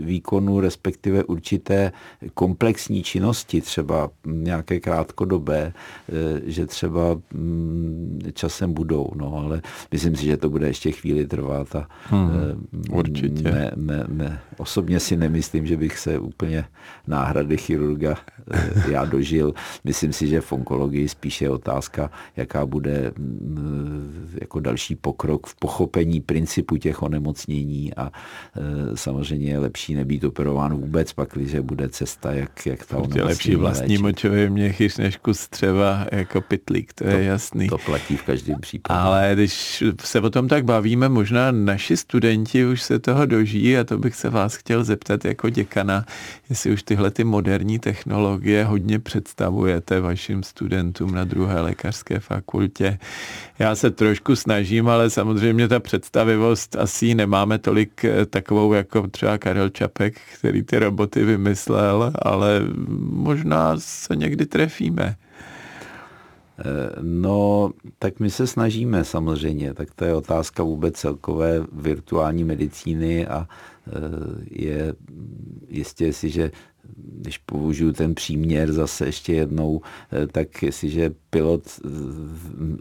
výkonu, 0.00 0.60
respektive 0.60 1.24
určité 1.24 1.92
komplexní 2.34 3.02
činnosti, 3.02 3.60
třeba 3.60 4.10
nějaké 4.26 4.80
krátkodobé, 4.80 5.72
eh, 5.72 6.40
že 6.44 6.66
třeba 6.66 7.20
mm, 7.34 8.20
časem 8.32 8.72
budou, 8.72 9.10
no, 9.14 9.34
ale 9.34 9.62
myslím 9.92 10.16
si, 10.16 10.24
že 10.24 10.36
to 10.36 10.48
bude 10.50 10.66
ještě 10.66 10.92
chvíli 10.92 11.26
trvat 11.26 11.76
a 11.76 11.88
hmm, 12.04 12.68
určitě. 12.90 13.42
Ne, 13.42 13.70
ne, 13.76 14.04
ne, 14.08 14.40
osobně 14.56 15.00
si 15.00 15.16
nemyslím, 15.16 15.66
že 15.66 15.76
bych 15.76 15.98
se 15.98 16.18
úplně 16.18 16.64
náhrady 17.06 17.56
chirurga 17.56 18.16
já 18.90 19.04
dožil. 19.04 19.54
Myslím 19.84 20.12
si, 20.12 20.26
že 20.26 20.40
v 20.40 20.52
onkologii 20.52 21.08
spíše 21.08 21.44
je 21.44 21.50
otázka, 21.50 22.10
jaká 22.36 22.66
bude 22.66 23.12
mm, 23.18 24.28
jako 24.40 24.60
další 24.60 24.96
pokrok 25.00 25.46
v 25.46 25.54
pochopení 25.54 26.20
principu 26.20 26.76
těch 26.76 27.02
onemocnění 27.02 27.94
a 27.94 28.12
e, 28.56 28.96
samozřejmě 28.96 29.50
je 29.50 29.58
lepší 29.58 29.94
nebýt 29.94 30.24
operován 30.24 30.74
vůbec, 30.74 31.12
pak, 31.12 31.28
když 31.32 31.54
bude 31.54 31.88
cesta, 31.88 32.32
jak, 32.32 32.66
jak 32.66 32.86
ta 32.86 32.96
onemocnění 32.96 33.28
lepší 33.28 33.54
vlastní 33.54 33.98
močový 33.98 34.50
měchyř 34.50 34.96
než 34.96 35.16
kus 35.16 35.48
třeba 35.48 36.06
jako 36.12 36.40
pitlík, 36.40 36.92
to, 36.92 37.04
to 37.04 37.10
je 37.10 37.24
jasný. 37.24 37.68
To 37.68 37.78
platí 37.78 38.16
v 38.16 38.22
každém 38.22 38.60
případě. 38.60 39.00
Ale 39.00 39.30
když 39.34 39.84
se 40.00 40.20
o 40.20 40.30
tom 40.30 40.48
tak 40.48 40.64
bavíme, 40.64 41.08
možná 41.08 41.50
naši 41.50 41.96
studenti 41.96 42.66
už 42.66 42.82
se 42.82 42.98
toho 42.98 43.26
dožijí 43.26 43.78
a 43.78 43.84
to 43.84 43.98
bych 43.98 44.14
se 44.14 44.30
vás 44.30 44.56
chtěl 44.56 44.84
zeptat 44.84 45.24
jako 45.24 45.48
děkana, 45.48 46.04
jestli 46.50 46.72
už 46.72 46.82
tyhle 46.82 47.10
ty 47.10 47.24
moderní 47.24 47.78
technologie 47.78 48.64
hodně 48.64 48.98
představujete 48.98 50.00
vašim 50.00 50.42
studentům 50.42 51.14
na 51.14 51.24
druhé 51.24 51.60
lékařské 51.60 52.20
fakultě. 52.20 52.98
Já 53.58 53.74
se 53.74 53.90
trošku 53.90 54.36
snažím, 54.36 54.88
ale 54.90 55.10
samozřejmě 55.10 55.68
ta 55.68 55.80
představivost 55.80 56.76
asi 56.76 57.14
nemáme 57.14 57.58
tolik 57.58 58.04
eh, 58.04 58.26
takovou 58.26 58.72
jako 58.72 59.08
třeba 59.08 59.38
Karel 59.38 59.68
Čapek, 59.68 60.20
který 60.38 60.62
ty 60.62 60.78
roboty 60.78 61.24
vymyslel, 61.24 62.12
ale 62.22 62.60
možná 62.98 63.74
se 63.78 64.16
někdy 64.16 64.46
trefíme. 64.46 65.16
Eh, 66.60 66.64
no, 67.02 67.70
tak 67.98 68.20
my 68.20 68.30
se 68.30 68.46
snažíme 68.46 69.04
samozřejmě, 69.04 69.74
tak 69.74 69.94
to 69.94 70.04
je 70.04 70.14
otázka 70.14 70.62
vůbec 70.62 70.94
celkové 70.94 71.64
virtuální 71.72 72.44
medicíny 72.44 73.26
a 73.26 73.48
eh, 73.48 73.90
je 74.50 74.94
jistě 75.68 76.12
že 76.12 76.50
když 77.20 77.38
použiju 77.38 77.92
ten 77.92 78.14
příměr 78.14 78.72
zase 78.72 79.06
ještě 79.06 79.34
jednou, 79.34 79.80
eh, 80.12 80.26
tak 80.26 80.62
jestliže 80.62 81.10
pilot, 81.30 81.80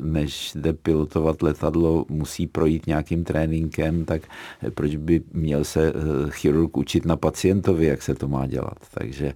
než 0.02 0.52
jde 0.56 0.74
pilotovat 0.74 1.42
letadlo, 1.42 2.06
musí 2.10 2.48
projít 2.48 2.88
nějakým 2.88 3.24
tréninkem, 3.24 4.06
tak 4.06 4.22
eh, 4.64 4.72
proč 4.72 4.96
by 4.96 5.22
měl 5.34 5.64
se 5.64 5.88
eh, 5.88 5.92
chirurg 6.30 6.78
učit 6.78 7.06
na 7.06 7.18
pacientovi, 7.18 7.86
jak 7.86 8.02
se 8.02 8.16
to 8.16 8.28
má 8.28 8.48
dělat. 8.48 8.78
Takže 8.94 9.34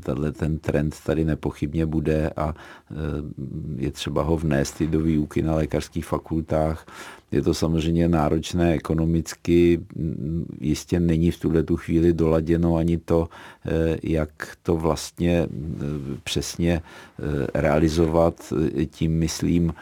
tato 0.00 0.32
ten 0.32 0.58
trend 0.58 0.96
tady 1.06 1.24
nepochybně 1.24 1.86
bude 1.86 2.30
a 2.36 2.54
je 3.76 3.90
třeba 3.90 4.22
ho 4.22 4.36
vnést 4.36 4.80
i 4.80 4.86
do 4.86 5.00
výuky 5.00 5.42
na 5.42 5.54
lékařských 5.54 6.06
fakultách 6.06 6.86
je 7.32 7.42
to 7.42 7.54
samozřejmě 7.54 8.08
náročné 8.08 8.72
ekonomicky, 8.72 9.80
jistě 10.60 11.00
není 11.00 11.30
v 11.30 11.40
tuhle 11.40 11.62
tu 11.62 11.76
chvíli 11.76 12.12
doladěno 12.12 12.76
ani 12.76 12.98
to, 12.98 13.28
eh, 13.61 13.61
jak 14.02 14.56
to 14.62 14.76
vlastně 14.76 15.46
eh, 15.46 15.48
přesně 16.24 16.82
eh, 16.82 17.60
realizovat. 17.60 18.52
Tím 18.90 19.18
myslím, 19.18 19.74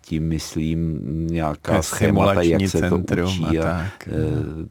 tím 0.00 0.28
myslím 0.28 1.00
nějaká 1.26 1.82
schémata, 1.82 2.42
jak 2.42 2.68
se 2.68 2.90
to 2.90 2.96
učí. 3.24 3.58
A, 3.58 3.62
tak. 3.62 4.08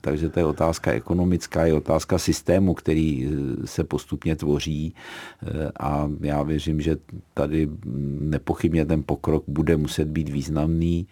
Takže 0.02 0.30
to 0.30 0.40
je 0.40 0.46
otázka 0.46 0.92
ekonomická, 0.92 1.66
je 1.66 1.74
otázka 1.74 2.18
systému, 2.18 2.74
který 2.74 3.30
se 3.66 3.84
postupně 3.84 4.36
tvoří 4.36 4.96
a 5.80 6.10
já 6.22 6.44
věřím, 6.44 6.82
že 6.82 6.98
tady 7.34 7.70
nepochybně 8.20 8.86
ten 8.86 9.04
pokrok 9.04 9.44
bude 9.48 9.78
muset 9.78 10.08
být 10.08 10.30
významný. 10.30 11.08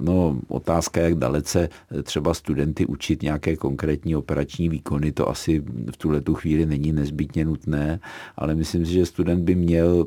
No, 0.00 0.40
otázka, 0.48 1.00
jak 1.00 1.14
dalece 1.14 1.68
třeba 2.02 2.34
studenty 2.34 2.86
učit 2.86 3.22
nějaké 3.22 3.56
konkrétní 3.56 4.16
operační 4.16 4.68
výkony, 4.68 5.12
to 5.12 5.28
asi 5.28 5.64
v 5.92 5.96
tuhle 5.96 6.20
tu 6.20 6.34
chvíli 6.34 6.66
není 6.66 6.92
nezbytně 6.92 7.44
nutné, 7.44 8.00
ale 8.36 8.54
myslím 8.54 8.86
si, 8.86 8.92
že 8.92 9.06
student 9.06 9.44
by 9.44 9.54
měl 9.54 10.04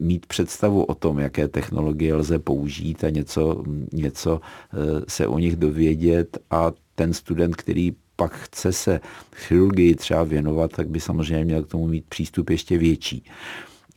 mít 0.00 0.26
představu 0.26 0.84
o 0.84 0.94
tom, 0.94 1.18
jaké 1.18 1.48
technologie 1.48 2.14
lze 2.14 2.38
použít 2.38 3.04
a 3.04 3.10
něco, 3.10 3.64
něco 3.92 4.40
eh, 4.72 4.76
se 5.08 5.26
o 5.26 5.38
nich 5.38 5.56
dovědět 5.56 6.38
a 6.50 6.72
ten 6.94 7.12
student, 7.12 7.56
který 7.56 7.92
pak 8.16 8.32
chce 8.32 8.72
se 8.72 9.00
chirurgii 9.34 9.94
třeba 9.94 10.24
věnovat, 10.24 10.72
tak 10.72 10.88
by 10.88 11.00
samozřejmě 11.00 11.44
měl 11.44 11.62
k 11.62 11.68
tomu 11.68 11.86
mít 11.86 12.04
přístup 12.08 12.50
ještě 12.50 12.78
větší. 12.78 13.24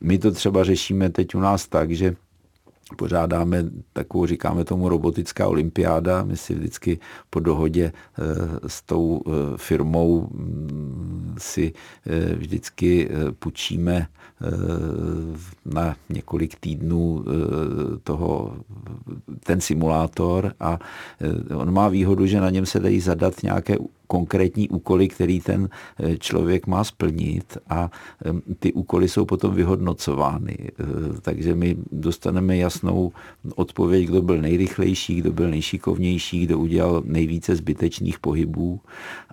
My 0.00 0.18
to 0.18 0.30
třeba 0.30 0.64
řešíme 0.64 1.10
teď 1.10 1.34
u 1.34 1.40
nás 1.40 1.68
tak, 1.68 1.90
že 1.90 2.16
pořádáme 2.96 3.64
takovou, 3.92 4.26
říkáme 4.26 4.64
tomu 4.64 4.88
robotická 4.88 5.48
olympiáda. 5.48 6.22
My 6.24 6.36
si 6.36 6.54
vždycky 6.54 6.98
po 7.30 7.40
dohodě 7.40 7.92
eh, 7.92 8.22
s 8.66 8.82
tou 8.82 9.22
eh, 9.26 9.30
firmou 9.56 10.20
mm, 10.20 11.34
si 11.38 11.72
eh, 12.06 12.34
vždycky 12.34 13.08
půjčíme 13.38 14.06
na 15.64 15.96
několik 16.08 16.60
týdnů 16.60 17.24
toho, 18.02 18.56
ten 19.44 19.60
simulátor 19.60 20.54
a 20.60 20.78
on 21.56 21.72
má 21.72 21.88
výhodu, 21.88 22.26
že 22.26 22.40
na 22.40 22.50
něm 22.50 22.66
se 22.66 22.80
dají 22.80 23.00
zadat 23.00 23.42
nějaké 23.42 23.76
konkrétní 24.06 24.68
úkoly, 24.68 25.08
který 25.08 25.40
ten 25.40 25.68
eh, 25.98 26.16
člověk 26.16 26.66
má 26.66 26.84
splnit 26.84 27.58
a 27.70 27.90
ty 28.58 28.72
úkoly 28.72 29.08
jsou 29.08 29.24
potom 29.24 29.54
vyhodnocovány. 29.54 30.56
Eh, 30.60 30.84
takže 31.20 31.54
my 31.54 31.76
dostaneme 31.92 32.56
jasnou 32.56 33.12
odpověď, 33.54 34.06
kdo 34.06 34.22
byl 34.22 34.40
nejrychlejší, 34.40 35.16
kdo 35.16 35.32
byl 35.32 35.50
nejšikovnější, 35.50 36.46
kdo 36.46 36.58
udělal 36.58 37.02
nejvíce 37.06 37.56
zbytečných 37.56 38.18
pohybů 38.18 38.80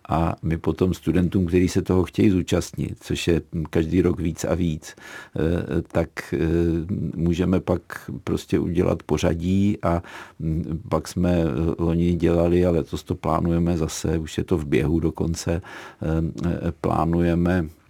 a 0.09 0.35
my 0.41 0.57
potom 0.57 0.93
studentům, 0.93 1.45
kteří 1.45 1.67
se 1.67 1.81
toho 1.81 2.03
chtějí 2.03 2.29
zúčastnit, 2.29 2.97
což 2.99 3.27
je 3.27 3.41
každý 3.69 4.01
rok 4.01 4.19
víc 4.19 4.43
a 4.43 4.55
víc, 4.55 4.95
eh, 4.95 5.81
tak 5.81 6.33
můžeme 7.15 7.59
pak 7.59 7.81
prostě 8.23 8.59
udělat 8.59 9.03
pořadí 9.03 9.77
a 9.83 10.03
hm, 10.39 10.81
pak 10.89 11.07
jsme 11.07 11.37
loni 11.79 12.13
dělali, 12.13 12.65
ale 12.65 12.83
to 12.83 13.15
plánujeme 13.15 13.77
zase, 13.77 14.17
už 14.17 14.37
je 14.37 14.43
to 14.43 14.57
v 14.57 14.65
běhu 14.65 14.99
dokonce 14.99 15.61
eh, 16.01 16.71
plánujeme 16.81 17.65
eh, 17.65 17.80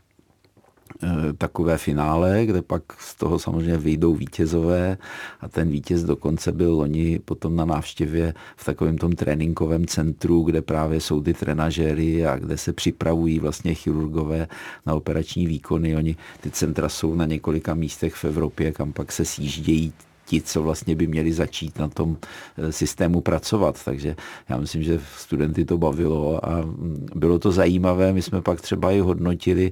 takové 1.37 1.77
finále, 1.77 2.45
kde 2.45 2.61
pak 2.61 2.83
z 2.99 3.15
toho 3.15 3.39
samozřejmě 3.39 3.77
vyjdou 3.77 4.15
vítězové 4.15 4.97
a 5.41 5.47
ten 5.47 5.69
vítěz 5.69 6.03
dokonce 6.03 6.51
byl 6.51 6.75
loni 6.75 7.19
potom 7.25 7.55
na 7.55 7.65
návštěvě 7.65 8.33
v 8.55 8.65
takovém 8.65 8.97
tom 8.97 9.11
tréninkovém 9.11 9.87
centru, 9.87 10.43
kde 10.43 10.61
právě 10.61 11.01
jsou 11.01 11.21
ty 11.21 11.33
trenažéry 11.33 12.25
a 12.25 12.37
kde 12.37 12.57
se 12.57 12.73
připravují 12.73 13.39
vlastně 13.39 13.73
chirurgové 13.73 14.47
na 14.85 14.93
operační 14.93 15.47
výkony. 15.47 15.95
Oni, 15.95 16.15
ty 16.41 16.51
centra 16.51 16.89
jsou 16.89 17.15
na 17.15 17.25
několika 17.25 17.73
místech 17.73 18.13
v 18.15 18.25
Evropě, 18.25 18.71
kam 18.71 18.93
pak 18.93 19.11
se 19.11 19.25
sjíždějí 19.25 19.93
ti, 20.32 20.41
co 20.41 20.63
vlastně 20.63 20.96
by 20.96 21.08
měli 21.08 21.34
začít 21.34 21.80
na 21.80 21.88
tom 21.88 22.17
eh, 22.58 22.72
systému 22.72 23.22
pracovat. 23.22 23.84
Takže 23.86 24.15
já 24.50 24.58
myslím, 24.58 24.84
že 24.84 25.02
studenty 25.17 25.65
to 25.65 25.78
bavilo 25.78 26.46
a 26.46 26.62
mm, 26.62 27.08
bylo 27.15 27.39
to 27.39 27.52
zajímavé. 27.52 28.13
My 28.13 28.22
jsme 28.22 28.41
pak 28.41 28.62
třeba 28.62 28.91
i 28.91 29.00
hodnotili, 29.00 29.72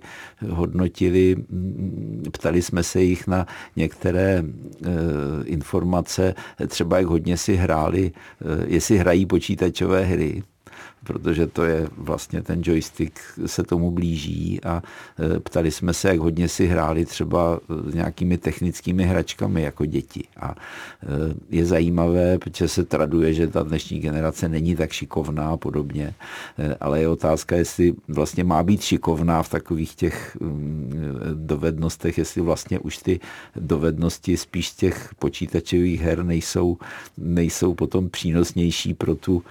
hodnotili 0.50 1.36
mm, 1.36 2.24
ptali 2.32 2.62
jsme 2.62 2.84
se 2.84 3.02
jich 3.02 3.28
na 3.28 3.48
některé 3.76 4.44
eh, 4.44 4.90
informace, 5.46 6.36
třeba 6.68 6.98
jak 7.00 7.08
hodně 7.08 7.38
si 7.38 7.56
hráli, 7.56 8.12
eh, 8.12 8.66
jestli 8.68 8.98
hrají 8.98 9.26
počítačové 9.26 10.04
hry 10.04 10.44
protože 11.04 11.48
to 11.48 11.64
je 11.64 11.88
vlastně 11.98 12.42
ten 12.42 12.62
joystick 12.64 13.20
se 13.46 13.64
tomu 13.64 13.92
blíží 13.92 14.64
a 14.64 14.84
e, 15.36 15.40
ptali 15.40 15.72
jsme 15.72 15.94
se, 15.94 16.08
jak 16.08 16.20
hodně 16.20 16.48
si 16.48 16.68
hráli 16.68 17.06
třeba 17.06 17.60
s 17.90 17.94
nějakými 17.94 18.38
technickými 18.38 19.04
hračkami 19.04 19.62
jako 19.62 19.86
děti. 19.86 20.24
A 20.38 20.52
e, 20.52 20.56
je 21.50 21.66
zajímavé, 21.66 22.40
protože 22.40 22.68
se 22.68 22.84
traduje, 22.84 23.34
že 23.34 23.48
ta 23.48 23.64
dnešní 23.64 24.00
generace 24.00 24.50
není 24.50 24.76
tak 24.76 24.92
šikovná 24.92 25.50
a 25.50 25.58
podobně, 25.58 26.14
e, 26.58 26.76
ale 26.76 27.02
je 27.02 27.08
otázka, 27.08 27.56
jestli 27.56 27.94
vlastně 28.08 28.44
má 28.44 28.64
být 28.64 28.82
šikovná 28.82 29.44
v 29.44 29.50
takových 29.50 29.96
těch 29.96 30.38
mm, 30.40 30.94
dovednostech, 31.34 32.18
jestli 32.18 32.42
vlastně 32.42 32.80
už 32.80 32.98
ty 32.98 33.20
dovednosti 33.56 34.38
spíš 34.38 34.72
těch 34.72 35.10
počítačových 35.20 36.02
her 36.02 36.24
nejsou, 36.24 36.78
nejsou 37.18 37.74
potom 37.74 38.10
přínosnější 38.10 38.94
pro, 38.94 39.16
tu, 39.16 39.44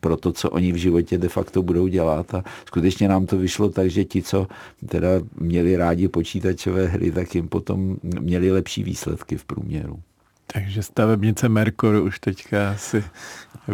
pro 0.00 0.16
to, 0.16 0.32
co 0.32 0.50
oni 0.50 0.69
v 0.72 0.76
životě 0.76 1.18
de 1.18 1.28
facto 1.28 1.62
budou 1.62 1.86
dělat. 1.86 2.34
A 2.34 2.44
skutečně 2.66 3.08
nám 3.08 3.26
to 3.26 3.38
vyšlo 3.38 3.70
tak, 3.70 3.90
že 3.90 4.04
ti, 4.04 4.22
co 4.22 4.46
teda 4.88 5.08
měli 5.40 5.76
rádi 5.76 6.08
počítačové 6.08 6.86
hry, 6.86 7.10
tak 7.12 7.34
jim 7.34 7.48
potom 7.48 7.96
měli 8.02 8.50
lepší 8.50 8.82
výsledky 8.82 9.36
v 9.36 9.44
průměru. 9.44 10.00
Takže 10.52 10.82
stavebnice 10.82 11.48
Merkur 11.48 11.94
už 11.94 12.18
teďka 12.18 12.70
asi 12.70 13.04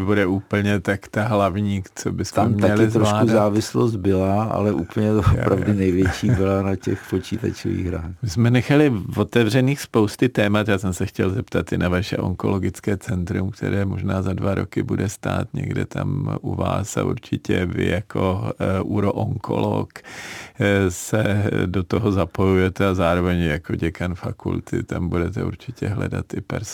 bude 0.04 0.26
úplně 0.26 0.80
tak 0.80 1.08
ta 1.08 1.24
hlavní, 1.24 1.82
co 1.94 2.12
bychom 2.12 2.34
Tam 2.34 2.52
měli 2.52 2.70
taky 2.70 2.90
zvládat. 2.90 3.18
trošku 3.18 3.32
závislost 3.32 3.96
byla, 3.96 4.44
ale 4.44 4.72
úplně 4.72 5.12
opravdu 5.12 5.72
největší 5.72 6.30
byla 6.30 6.62
na 6.62 6.76
těch 6.76 7.02
počítačových 7.10 7.86
hrách. 7.86 8.10
My 8.22 8.28
jsme 8.28 8.50
nechali 8.50 8.92
otevřených 9.16 9.80
spousty 9.80 10.28
témat. 10.28 10.68
Já 10.68 10.78
jsem 10.78 10.92
se 10.92 11.06
chtěl 11.06 11.30
zeptat 11.30 11.72
i 11.72 11.78
na 11.78 11.88
vaše 11.88 12.16
onkologické 12.16 12.96
centrum, 12.96 13.50
které 13.50 13.84
možná 13.84 14.22
za 14.22 14.32
dva 14.32 14.54
roky 14.54 14.82
bude 14.82 15.08
stát 15.08 15.48
někde 15.54 15.84
tam 15.84 16.36
u 16.40 16.54
vás 16.54 16.96
a 16.96 17.04
určitě 17.04 17.66
vy 17.66 17.86
jako 17.86 18.50
uh, 18.82 18.96
uroonkolog 18.96 19.88
uh, 19.98 20.66
se 20.88 21.50
do 21.66 21.82
toho 21.82 22.12
zapojujete 22.12 22.86
a 22.86 22.94
zároveň 22.94 23.40
jako 23.40 23.76
děkan 23.76 24.14
fakulty 24.14 24.82
tam 24.82 25.08
budete 25.08 25.44
určitě 25.44 25.88
hledat 25.88 26.34
i 26.34 26.40
personál, 26.40 26.65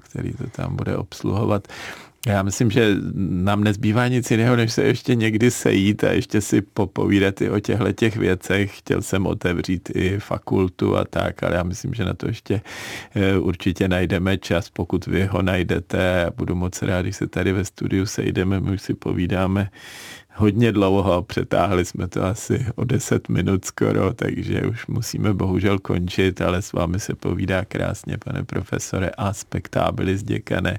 který 0.00 0.32
to 0.32 0.46
tam 0.46 0.76
bude 0.76 0.96
obsluhovat. 0.96 1.68
Já 2.26 2.42
myslím, 2.42 2.70
že 2.70 2.96
nám 3.14 3.64
nezbývá 3.64 4.08
nic 4.08 4.30
jiného, 4.30 4.56
než 4.56 4.72
se 4.72 4.82
ještě 4.82 5.14
někdy 5.14 5.50
sejít 5.50 6.04
a 6.04 6.12
ještě 6.12 6.40
si 6.40 6.60
popovídat 6.60 7.40
i 7.40 7.50
o 7.50 7.60
těchto 7.60 7.92
těch 7.92 8.16
věcech. 8.16 8.78
Chtěl 8.78 9.02
jsem 9.02 9.26
otevřít 9.26 9.90
i 9.94 10.18
fakultu 10.18 10.96
a 10.96 11.04
tak, 11.04 11.42
ale 11.42 11.56
já 11.56 11.62
myslím, 11.62 11.94
že 11.94 12.04
na 12.04 12.14
to 12.14 12.26
ještě 12.26 12.60
eh, 13.14 13.38
určitě 13.38 13.88
najdeme 13.88 14.38
čas, 14.38 14.70
pokud 14.70 15.06
vy 15.06 15.26
ho 15.26 15.42
najdete. 15.42 16.30
Budu 16.36 16.54
moc 16.54 16.82
rád, 16.82 17.02
když 17.02 17.16
se 17.16 17.26
tady 17.26 17.52
ve 17.52 17.64
studiu 17.64 18.06
sejdeme, 18.06 18.60
my 18.60 18.70
už 18.70 18.82
si 18.82 18.94
povídáme 18.94 19.70
hodně 20.40 20.72
dlouho, 20.72 21.22
přetáhli 21.22 21.84
jsme 21.84 22.08
to 22.08 22.24
asi 22.24 22.66
o 22.74 22.84
10 22.84 23.28
minut 23.28 23.64
skoro, 23.64 24.12
takže 24.12 24.62
už 24.62 24.86
musíme 24.86 25.34
bohužel 25.34 25.78
končit, 25.78 26.40
ale 26.40 26.62
s 26.62 26.72
vámi 26.72 27.00
se 27.00 27.14
povídá 27.14 27.64
krásně, 27.64 28.18
pane 28.24 28.44
profesore, 28.44 29.10
a 29.10 29.32
spektábilis 29.32 30.22
děkane. 30.22 30.78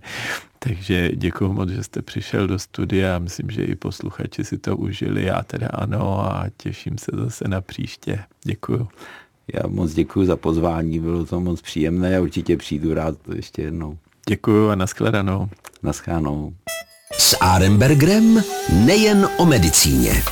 Takže 0.60 1.12
děkuji 1.16 1.54
moc, 1.54 1.70
že 1.70 1.84
jste 1.84 2.02
přišel 2.02 2.48
do 2.48 2.60
studia. 2.60 3.20
Myslím, 3.20 3.50
že 3.50 3.64
i 3.64 3.76
posluchači 3.76 4.44
si 4.44 4.58
to 4.58 4.78
užili. 4.78 5.26
Já 5.26 5.44
teda 5.44 5.68
ano 5.68 6.20
a 6.20 6.46
těším 6.58 6.98
se 6.98 7.12
zase 7.14 7.48
na 7.48 7.62
příště. 7.62 8.20
Děkuji. 8.44 8.88
Já 9.54 9.68
moc 9.68 9.94
děkuji 9.94 10.26
za 10.26 10.36
pozvání, 10.36 11.00
bylo 11.00 11.26
to 11.26 11.40
moc 11.40 11.62
příjemné 11.62 12.18
a 12.18 12.22
určitě 12.22 12.58
přijdu 12.58 12.94
rád 12.94 13.16
ještě 13.36 13.62
jednou. 13.62 13.98
Děkuji 14.30 14.70
a 14.70 14.76
nashledanou. 14.76 15.50
Naschánou. 15.84 16.54
S 17.18 17.38
Arembergrem 17.40 18.44
nejen 18.70 19.30
o 19.38 19.46
medicíně. 19.46 20.24